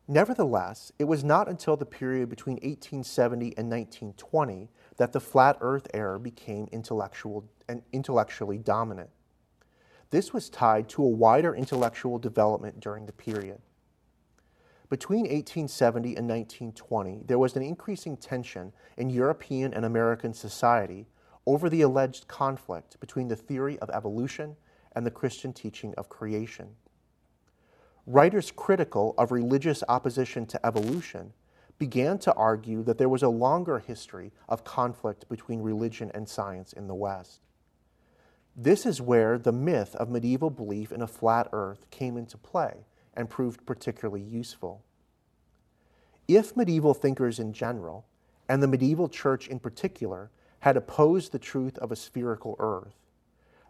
Nevertheless, 0.07 0.91
it 0.99 1.05
was 1.05 1.23
not 1.23 1.49
until 1.49 1.75
the 1.75 1.85
period 1.85 2.29
between 2.29 2.57
1870 2.57 3.57
and 3.57 3.71
1920 3.71 4.69
that 4.97 5.13
the 5.13 5.19
flat 5.19 5.57
earth 5.61 5.87
error 5.95 6.19
became 6.19 6.67
intellectual 6.71 7.49
and 7.67 7.81
intellectually 7.91 8.59
dominant. 8.59 9.09
This 10.13 10.31
was 10.31 10.47
tied 10.47 10.89
to 10.89 11.03
a 11.03 11.07
wider 11.07 11.55
intellectual 11.55 12.19
development 12.19 12.79
during 12.79 13.07
the 13.07 13.11
period. 13.11 13.57
Between 14.87 15.21
1870 15.21 16.09
and 16.09 16.29
1920, 16.29 17.23
there 17.25 17.39
was 17.39 17.55
an 17.55 17.63
increasing 17.63 18.15
tension 18.17 18.73
in 18.95 19.09
European 19.09 19.73
and 19.73 19.83
American 19.83 20.31
society 20.35 21.07
over 21.47 21.67
the 21.67 21.81
alleged 21.81 22.27
conflict 22.27 22.99
between 22.99 23.27
the 23.27 23.35
theory 23.35 23.79
of 23.79 23.89
evolution 23.89 24.55
and 24.95 25.03
the 25.03 25.09
Christian 25.09 25.51
teaching 25.51 25.95
of 25.97 26.09
creation. 26.09 26.75
Writers 28.05 28.51
critical 28.55 29.15
of 29.17 29.31
religious 29.31 29.83
opposition 29.89 30.45
to 30.45 30.63
evolution 30.63 31.33
began 31.79 32.19
to 32.19 32.33
argue 32.35 32.83
that 32.83 32.99
there 32.99 33.09
was 33.09 33.23
a 33.23 33.29
longer 33.29 33.79
history 33.79 34.31
of 34.47 34.63
conflict 34.63 35.27
between 35.27 35.63
religion 35.63 36.11
and 36.13 36.29
science 36.29 36.71
in 36.71 36.85
the 36.85 36.93
West. 36.93 37.42
This 38.55 38.85
is 38.85 39.01
where 39.01 39.39
the 39.39 39.51
myth 39.51 39.95
of 39.95 40.09
medieval 40.09 40.51
belief 40.51 40.91
in 40.91 41.01
a 41.01 41.07
flat 41.07 41.49
earth 41.51 41.89
came 41.89 42.17
into 42.17 42.37
play 42.37 42.85
and 43.15 43.29
proved 43.29 43.65
particularly 43.65 44.21
useful. 44.21 44.83
If 46.27 46.55
medieval 46.55 46.93
thinkers 46.93 47.39
in 47.39 47.53
general, 47.53 48.05
and 48.47 48.61
the 48.61 48.67
medieval 48.67 49.09
church 49.09 49.47
in 49.47 49.59
particular, 49.59 50.29
had 50.59 50.77
opposed 50.77 51.31
the 51.31 51.39
truth 51.39 51.77
of 51.79 51.91
a 51.91 51.95
spherical 51.95 52.55
earth, 52.59 52.95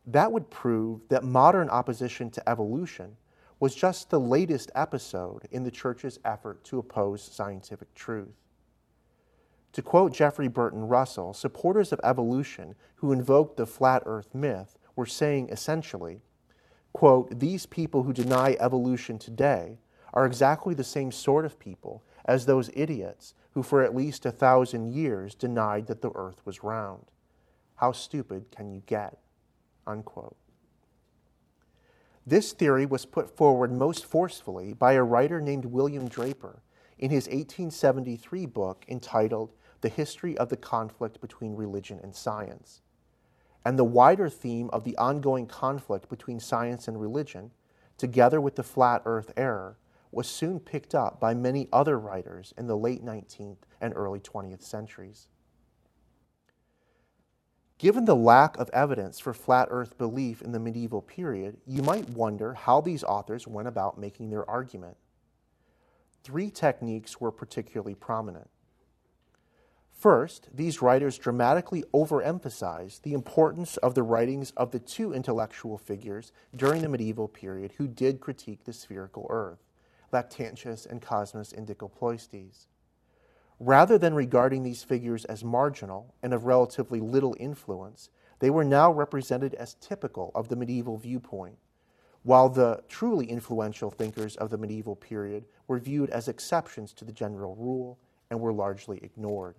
that 0.06 0.32
would 0.32 0.50
prove 0.50 1.08
that 1.08 1.24
modern 1.24 1.69
opposition 1.69 2.30
to 2.32 2.50
evolution 2.50 3.15
was 3.60 3.74
just 3.74 4.10
the 4.10 4.19
latest 4.19 4.69
episode 4.76 5.48
in 5.52 5.63
the 5.63 5.72
church's 5.72 6.19
effort 6.26 6.63
to 6.65 6.80
oppose 6.80 7.24
scientific 7.24 7.93
truth. 7.96 8.36
To 9.74 9.82
quote 9.82 10.14
Jeffrey 10.14 10.48
Burton 10.48 10.88
Russell, 10.88 11.34
supporters 11.34 11.92
of 11.92 12.00
evolution 12.04 12.76
who 12.96 13.12
invoked 13.12 13.58
the 13.58 13.66
flat 13.66 14.04
earth 14.06 14.34
myth 14.34 14.78
were 14.96 15.08
saying 15.08 15.50
essentially, 15.50 16.22
quote, 16.94 17.40
these 17.40 17.66
people 17.66 18.04
who 18.04 18.14
deny 18.14 18.56
evolution 18.60 19.18
today 19.18 19.80
are 20.14 20.28
exactly 20.28 20.76
the 20.76 20.84
same 20.84 21.12
sort 21.12 21.44
of 21.44 21.58
people 21.58 22.04
as 22.26 22.46
those 22.46 22.70
idiots 22.76 23.34
who 23.54 23.64
for 23.64 23.82
at 23.82 23.96
least 23.96 24.26
a 24.26 24.32
thousand 24.32 24.94
years 24.94 25.34
denied 25.34 25.88
that 25.88 26.02
the 26.02 26.12
earth 26.14 26.46
was 26.46 26.64
round. 26.64 27.06
How 27.76 27.92
stupid 27.92 28.52
can 28.52 28.70
you 28.70 28.84
get? 28.86 29.18
Unquote. 29.88 30.38
This 32.26 32.54
theory 32.54 32.86
was 32.86 33.06
put 33.06 33.36
forward 33.36 33.72
most 33.72 34.06
forcefully 34.06 34.74
by 34.74 34.94
a 34.94 35.04
writer 35.04 35.42
named 35.42 35.66
William 35.66 36.08
Draper 36.08 36.62
in 36.98 37.10
his 37.10 37.26
1873 37.26 38.46
book 38.46 38.86
entitled 38.88 39.52
the 39.84 39.89
history 39.89 40.38
of 40.38 40.48
the 40.48 40.58
conflict 40.58 41.19
between 41.19 41.56
religion 41.56 42.00
and 42.02 42.15
science. 42.15 42.82
And 43.65 43.78
the 43.78 43.84
wider 43.84 44.30
theme 44.30 44.69
of 44.72 44.86
the 44.86 44.98
ongoing 44.98 45.46
conflict 45.46 46.10
between 46.10 46.39
science 46.39 46.88
and 46.88 47.00
religion, 47.00 47.52
together 47.98 48.39
with 48.39 48.56
the 48.56 48.63
flat 48.63 49.02
earth 49.06 49.34
error, 49.36 49.78
was 50.10 50.28
soon 50.28 50.62
picked 50.62 50.96
up 50.96 51.19
by 51.19 51.34
many 51.34 51.67
other 51.74 52.00
writers 52.00 52.54
in 52.58 52.67
the 52.67 52.78
late 52.78 53.04
19th 53.04 53.58
and 53.82 53.93
early 53.96 54.22
20th 54.22 54.63
centuries. 54.63 55.28
Given 57.78 58.06
the 58.06 58.15
lack 58.15 58.58
of 58.58 58.69
evidence 58.72 59.19
for 59.19 59.34
flat 59.34 59.67
earth 59.69 59.98
belief 59.98 60.41
in 60.41 60.54
the 60.54 60.60
medieval 60.60 61.02
period, 61.02 61.58
you 61.67 61.82
might 61.82 62.08
wonder 62.10 62.54
how 62.54 62.80
these 62.80 63.04
authors 63.04 63.48
went 63.48 63.67
about 63.67 64.00
making 64.00 64.30
their 64.30 64.50
argument. 64.50 64.96
Three 66.24 66.50
techniques 66.50 67.19
were 67.19 67.32
particularly 67.32 67.96
prominent. 67.96 68.50
First, 70.04 70.50
these 70.54 70.82
writers 70.82 71.18
dramatically 71.18 71.86
overemphasize 71.94 73.02
the 73.02 73.13
importance 73.13 73.78
of 73.78 73.96
the 73.96 74.04
writings 74.04 74.52
of 74.58 74.72
the 74.72 74.80
two 74.80 75.13
intellectual 75.13 75.78
figures 75.78 76.34
during 76.54 76.82
the 76.82 76.89
medieval 76.89 77.30
period 77.30 77.76
who 77.78 77.88
did 77.88 78.20
critique 78.20 78.66
the 78.66 78.74
spherical 78.74 79.26
earth, 79.30 79.63
Lactantius 80.12 80.86
and 80.86 81.02
Cosmas 81.02 81.54
Indicopleustes. 81.54 82.68
Rather 83.62 83.98
than 83.98 84.13
regarding 84.13 84.63
these 84.63 84.84
figures 84.84 85.24
as 85.24 85.42
marginal 85.42 86.13
and 86.22 86.34
of 86.34 86.44
relatively 86.44 87.00
little 87.00 87.38
influence, 87.39 88.10
they 88.39 88.50
were 88.50 88.66
now 88.66 88.92
represented 88.92 89.54
as 89.54 89.76
typical 89.76 90.34
of 90.36 90.50
the 90.50 90.58
medieval 90.58 90.98
viewpoint, 90.98 91.60
while 92.24 92.50
the 92.50 92.84
truly 92.89 93.28
influential 93.28 93.89
thinkers 93.89 94.36
of 94.36 94.50
the 94.50 94.58
medieval 94.58 94.98
period 94.98 95.46
were 95.66 95.80
viewed 95.80 96.10
as 96.10 96.28
exceptions 96.28 96.92
to 96.92 97.06
the 97.06 97.13
general 97.13 97.56
rule 97.56 97.98
and 98.30 98.42
were 98.42 98.52
largely 98.52 99.00
ignored. 99.02 99.56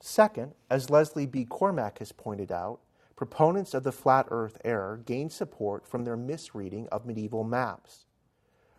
Second, 0.00 0.54
as 0.70 0.90
Leslie 0.90 1.26
B. 1.26 1.44
Cormack 1.44 1.98
has 1.98 2.12
pointed 2.12 2.52
out, 2.52 2.80
proponents 3.16 3.74
of 3.74 3.82
the 3.82 3.92
flat 3.92 4.26
earth 4.30 4.58
error 4.64 5.00
gained 5.04 5.32
support 5.32 5.86
from 5.86 6.04
their 6.04 6.16
misreading 6.16 6.86
of 6.92 7.04
medieval 7.04 7.42
maps. 7.42 8.06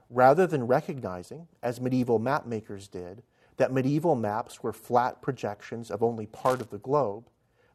Rather 0.10 0.48
than 0.48 0.66
recognizing, 0.66 1.48
as 1.62 1.82
medieval 1.82 2.20
mapmakers 2.20 2.90
did, 2.90 3.22
that 3.58 3.74
medieval 3.74 4.16
maps 4.16 4.64
were 4.64 4.72
flat 4.72 5.22
projections 5.22 5.92
of 5.92 6.02
only 6.02 6.26
part 6.26 6.62
of 6.62 6.70
the 6.70 6.78
globe, 6.78 7.30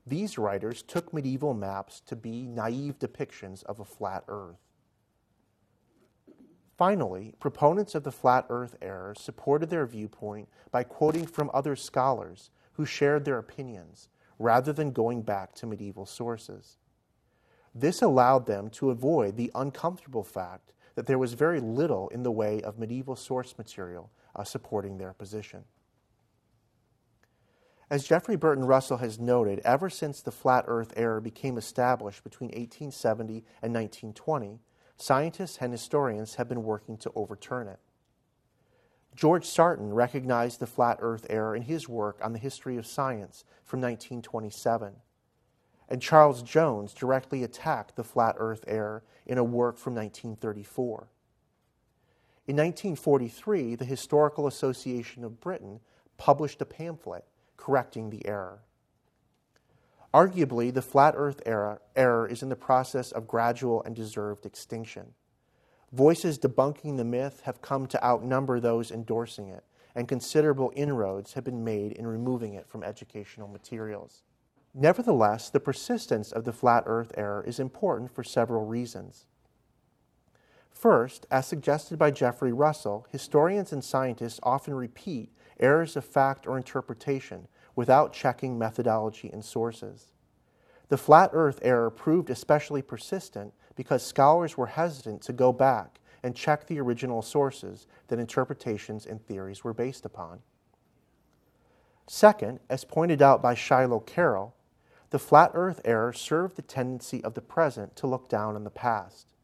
these 0.06 0.38
writers 0.38 0.82
took 0.82 1.12
medieval 1.12 1.54
maps 1.54 2.00
to 2.00 2.16
be 2.16 2.46
naive 2.46 2.98
depictions 2.98 3.62
of 3.64 3.78
a 3.78 3.84
flat 3.84 4.24
earth. 4.28 4.58
Finally, 6.76 7.34
proponents 7.38 7.94
of 7.94 8.02
the 8.02 8.10
flat 8.10 8.46
earth 8.48 8.76
error 8.82 9.14
supported 9.16 9.70
their 9.70 9.86
viewpoint 9.86 10.48
by 10.72 10.82
quoting 10.82 11.26
from 11.26 11.50
other 11.54 11.76
scholars 11.76 12.50
who 12.74 12.84
shared 12.84 13.24
their 13.24 13.38
opinions 13.38 14.08
rather 14.38 14.72
than 14.72 14.92
going 14.92 15.22
back 15.22 15.54
to 15.54 15.66
medieval 15.66 16.06
sources. 16.06 16.78
This 17.74 18.02
allowed 18.02 18.46
them 18.46 18.70
to 18.70 18.90
avoid 18.90 19.36
the 19.36 19.50
uncomfortable 19.54 20.22
fact 20.22 20.72
that 20.94 21.06
there 21.06 21.18
was 21.18 21.34
very 21.34 21.60
little 21.60 22.08
in 22.08 22.22
the 22.22 22.30
way 22.30 22.62
of 22.62 22.78
medieval 22.78 23.16
source 23.16 23.56
material 23.58 24.10
uh, 24.36 24.44
supporting 24.44 24.98
their 24.98 25.12
position. 25.12 25.64
As 27.90 28.04
Jeffrey 28.04 28.36
Burton 28.36 28.64
Russell 28.64 28.96
has 28.98 29.18
noted, 29.18 29.60
ever 29.64 29.90
since 29.90 30.20
the 30.20 30.32
flat 30.32 30.64
earth 30.66 30.92
error 30.96 31.20
became 31.20 31.58
established 31.58 32.24
between 32.24 32.48
1870 32.48 33.44
and 33.62 33.74
1920, 33.74 34.60
scientists 34.96 35.58
and 35.60 35.72
historians 35.72 36.36
have 36.36 36.48
been 36.48 36.62
working 36.62 36.96
to 36.98 37.12
overturn 37.14 37.68
it. 37.68 37.78
George 39.14 39.44
Sarton 39.44 39.92
recognized 39.92 40.58
the 40.58 40.66
flat 40.66 40.98
earth 41.00 41.26
error 41.30 41.54
in 41.54 41.62
his 41.62 41.88
work 41.88 42.18
on 42.22 42.32
the 42.32 42.38
history 42.38 42.76
of 42.76 42.86
science 42.86 43.44
from 43.62 43.80
1927. 43.80 44.94
And 45.88 46.02
Charles 46.02 46.42
Jones 46.42 46.92
directly 46.94 47.44
attacked 47.44 47.94
the 47.94 48.04
flat 48.04 48.34
earth 48.38 48.64
error 48.66 49.04
in 49.26 49.38
a 49.38 49.44
work 49.44 49.78
from 49.78 49.94
1934. 49.94 51.08
In 52.46 52.56
1943, 52.56 53.74
the 53.76 53.84
Historical 53.84 54.46
Association 54.46 55.24
of 55.24 55.40
Britain 55.40 55.80
published 56.18 56.60
a 56.60 56.66
pamphlet 56.66 57.24
correcting 57.56 58.10
the 58.10 58.26
error. 58.26 58.60
Arguably, 60.12 60.72
the 60.72 60.82
flat 60.82 61.14
earth 61.16 61.40
error, 61.46 61.80
error 61.96 62.26
is 62.26 62.42
in 62.42 62.48
the 62.48 62.56
process 62.56 63.12
of 63.12 63.26
gradual 63.26 63.82
and 63.84 63.96
deserved 63.96 64.46
extinction. 64.46 65.14
Voices 65.94 66.40
debunking 66.40 66.96
the 66.96 67.04
myth 67.04 67.42
have 67.44 67.62
come 67.62 67.86
to 67.86 68.04
outnumber 68.04 68.58
those 68.58 68.90
endorsing 68.90 69.46
it, 69.46 69.62
and 69.94 70.08
considerable 70.08 70.72
inroads 70.74 71.34
have 71.34 71.44
been 71.44 71.62
made 71.62 71.92
in 71.92 72.04
removing 72.04 72.54
it 72.54 72.66
from 72.66 72.82
educational 72.82 73.46
materials. 73.46 74.24
Nevertheless, 74.74 75.50
the 75.50 75.60
persistence 75.60 76.32
of 76.32 76.42
the 76.42 76.52
flat 76.52 76.82
earth 76.86 77.12
error 77.16 77.44
is 77.46 77.60
important 77.60 78.12
for 78.12 78.24
several 78.24 78.66
reasons. 78.66 79.26
First, 80.72 81.28
as 81.30 81.46
suggested 81.46 81.96
by 81.96 82.10
Jeffrey 82.10 82.52
Russell, 82.52 83.06
historians 83.12 83.72
and 83.72 83.84
scientists 83.84 84.40
often 84.42 84.74
repeat 84.74 85.30
errors 85.60 85.94
of 85.94 86.04
fact 86.04 86.44
or 86.44 86.56
interpretation 86.56 87.46
without 87.76 88.12
checking 88.12 88.58
methodology 88.58 89.30
and 89.32 89.44
sources. 89.44 90.10
The 90.88 90.98
flat 90.98 91.30
earth 91.32 91.60
error 91.62 91.88
proved 91.88 92.30
especially 92.30 92.82
persistent 92.82 93.54
because 93.76 94.04
scholars 94.04 94.56
were 94.56 94.66
hesitant 94.66 95.22
to 95.22 95.32
go 95.32 95.52
back 95.52 96.00
and 96.22 96.34
check 96.34 96.66
the 96.66 96.80
original 96.80 97.22
sources 97.22 97.86
that 98.08 98.18
interpretations 98.18 99.06
and 99.06 99.24
theories 99.26 99.62
were 99.62 99.74
based 99.74 100.04
upon. 100.04 100.40
Second, 102.06 102.60
as 102.68 102.84
pointed 102.84 103.22
out 103.22 103.42
by 103.42 103.54
Shiloh 103.54 104.00
Carroll, 104.00 104.54
the 105.10 105.18
flat 105.18 105.50
earth 105.54 105.80
error 105.84 106.12
served 106.12 106.56
the 106.56 106.62
tendency 106.62 107.22
of 107.24 107.34
the 107.34 107.40
present 107.40 107.94
to 107.96 108.06
look 108.06 108.28
down 108.28 108.56
on 108.56 108.64
the 108.64 108.70
past. 108.70 109.34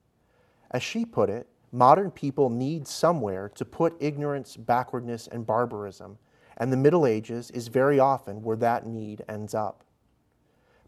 As 0.70 0.82
she 0.82 1.04
put 1.04 1.30
it, 1.30 1.48
modern 1.72 2.10
people 2.10 2.50
need 2.50 2.88
somewhere 2.88 3.48
to 3.50 3.64
put 3.64 3.96
ignorance, 4.00 4.56
backwardness, 4.56 5.26
and 5.26 5.46
barbarism, 5.46 6.18
and 6.56 6.72
the 6.72 6.76
Middle 6.76 7.06
Ages 7.06 7.50
is 7.52 7.68
very 7.68 7.98
often 7.98 8.42
where 8.42 8.56
that 8.56 8.86
need 8.86 9.22
ends 9.28 9.54
up. 9.54 9.84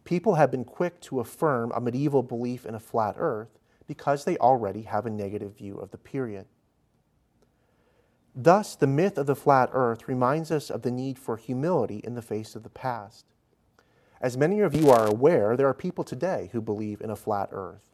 People 0.05 0.35
have 0.35 0.51
been 0.51 0.65
quick 0.65 1.01
to 1.03 1.21
affirm 1.21 1.73
a 1.73 1.81
medieval 1.81 2.23
belief 2.23 2.67
in 2.67 2.75
a 2.75 2.81
flat 2.81 3.15
earth 3.19 3.59
because 3.87 4.25
they 4.25 4.37
already 4.39 4.83
have 4.83 5.07
a 5.07 5.11
negative 5.11 5.57
view 5.57 5.77
of 5.77 5.91
the 5.91 5.99
period. 5.99 6.47
Thus, 8.35 8.75
the 8.75 8.87
myth 8.87 9.19
of 9.19 9.27
the 9.27 9.37
flat 9.37 9.69
earth 9.73 10.09
reminds 10.09 10.51
us 10.51 10.71
of 10.71 10.83
the 10.83 10.91
need 10.91 11.19
for 11.19 11.37
humility 11.37 12.01
in 12.03 12.15
the 12.15 12.23
face 12.23 12.57
of 12.57 12.63
the 12.63 12.71
past. 12.71 13.27
As 14.21 14.37
many 14.37 14.61
of 14.61 14.75
you 14.75 14.91
are 14.91 15.07
aware, 15.07 15.57
there 15.57 15.69
are 15.69 15.75
people 15.75 16.05
today 16.05 16.49
who 16.53 16.61
believe 16.61 17.01
in 17.01 17.11
a 17.11 17.17
flat 17.17 17.49
earth. 17.53 17.91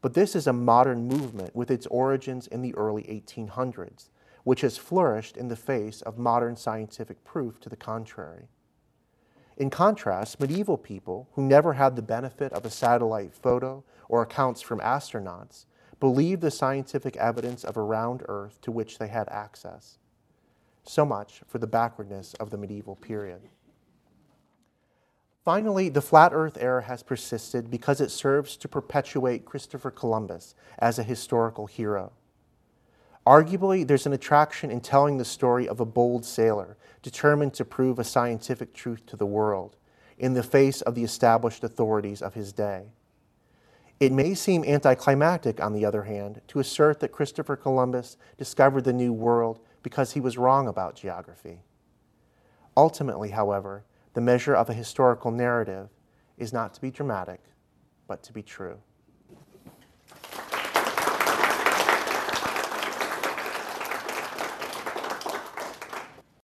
But 0.00 0.14
this 0.14 0.34
is 0.34 0.46
a 0.46 0.52
modern 0.52 1.06
movement 1.06 1.54
with 1.54 1.70
its 1.70 1.86
origins 1.88 2.46
in 2.46 2.62
the 2.62 2.74
early 2.74 3.02
1800s, 3.02 4.08
which 4.44 4.62
has 4.62 4.78
flourished 4.78 5.36
in 5.36 5.48
the 5.48 5.56
face 5.56 6.02
of 6.02 6.18
modern 6.18 6.56
scientific 6.56 7.22
proof 7.24 7.60
to 7.60 7.68
the 7.68 7.76
contrary. 7.76 8.48
In 9.56 9.70
contrast, 9.70 10.40
medieval 10.40 10.78
people, 10.78 11.28
who 11.32 11.42
never 11.42 11.74
had 11.74 11.96
the 11.96 12.02
benefit 12.02 12.52
of 12.52 12.64
a 12.64 12.70
satellite 12.70 13.34
photo 13.34 13.84
or 14.08 14.22
accounts 14.22 14.60
from 14.60 14.80
astronauts, 14.80 15.66
believed 16.00 16.40
the 16.40 16.50
scientific 16.50 17.16
evidence 17.16 17.62
of 17.64 17.76
a 17.76 17.82
round 17.82 18.22
Earth 18.28 18.60
to 18.62 18.72
which 18.72 18.98
they 18.98 19.08
had 19.08 19.28
access. 19.28 19.98
So 20.84 21.04
much 21.04 21.42
for 21.46 21.58
the 21.58 21.66
backwardness 21.66 22.34
of 22.34 22.50
the 22.50 22.58
medieval 22.58 22.96
period. 22.96 23.42
Finally, 25.44 25.88
the 25.88 26.00
flat 26.00 26.32
earth 26.32 26.56
error 26.60 26.82
has 26.82 27.02
persisted 27.02 27.68
because 27.68 28.00
it 28.00 28.10
serves 28.10 28.56
to 28.56 28.68
perpetuate 28.68 29.44
Christopher 29.44 29.90
Columbus 29.90 30.54
as 30.78 30.98
a 30.98 31.02
historical 31.02 31.66
hero. 31.66 32.12
Arguably, 33.26 33.86
there's 33.86 34.06
an 34.06 34.12
attraction 34.12 34.70
in 34.70 34.80
telling 34.80 35.16
the 35.16 35.24
story 35.24 35.68
of 35.68 35.78
a 35.78 35.84
bold 35.84 36.24
sailor 36.24 36.76
determined 37.02 37.54
to 37.54 37.64
prove 37.64 37.98
a 37.98 38.04
scientific 38.04 38.74
truth 38.74 39.06
to 39.06 39.16
the 39.16 39.26
world 39.26 39.76
in 40.18 40.34
the 40.34 40.42
face 40.42 40.80
of 40.82 40.94
the 40.94 41.04
established 41.04 41.62
authorities 41.62 42.20
of 42.20 42.34
his 42.34 42.52
day. 42.52 42.92
It 44.00 44.12
may 44.12 44.34
seem 44.34 44.64
anticlimactic, 44.64 45.60
on 45.60 45.72
the 45.72 45.84
other 45.84 46.02
hand, 46.02 46.40
to 46.48 46.58
assert 46.58 46.98
that 47.00 47.12
Christopher 47.12 47.54
Columbus 47.54 48.16
discovered 48.36 48.82
the 48.82 48.92
New 48.92 49.12
World 49.12 49.60
because 49.84 50.12
he 50.12 50.20
was 50.20 50.36
wrong 50.36 50.66
about 50.66 50.96
geography. 50.96 51.60
Ultimately, 52.76 53.30
however, 53.30 53.84
the 54.14 54.20
measure 54.20 54.54
of 54.54 54.68
a 54.68 54.74
historical 54.74 55.30
narrative 55.30 55.88
is 56.36 56.52
not 56.52 56.74
to 56.74 56.80
be 56.80 56.90
dramatic, 56.90 57.40
but 58.08 58.24
to 58.24 58.32
be 58.32 58.42
true. 58.42 58.80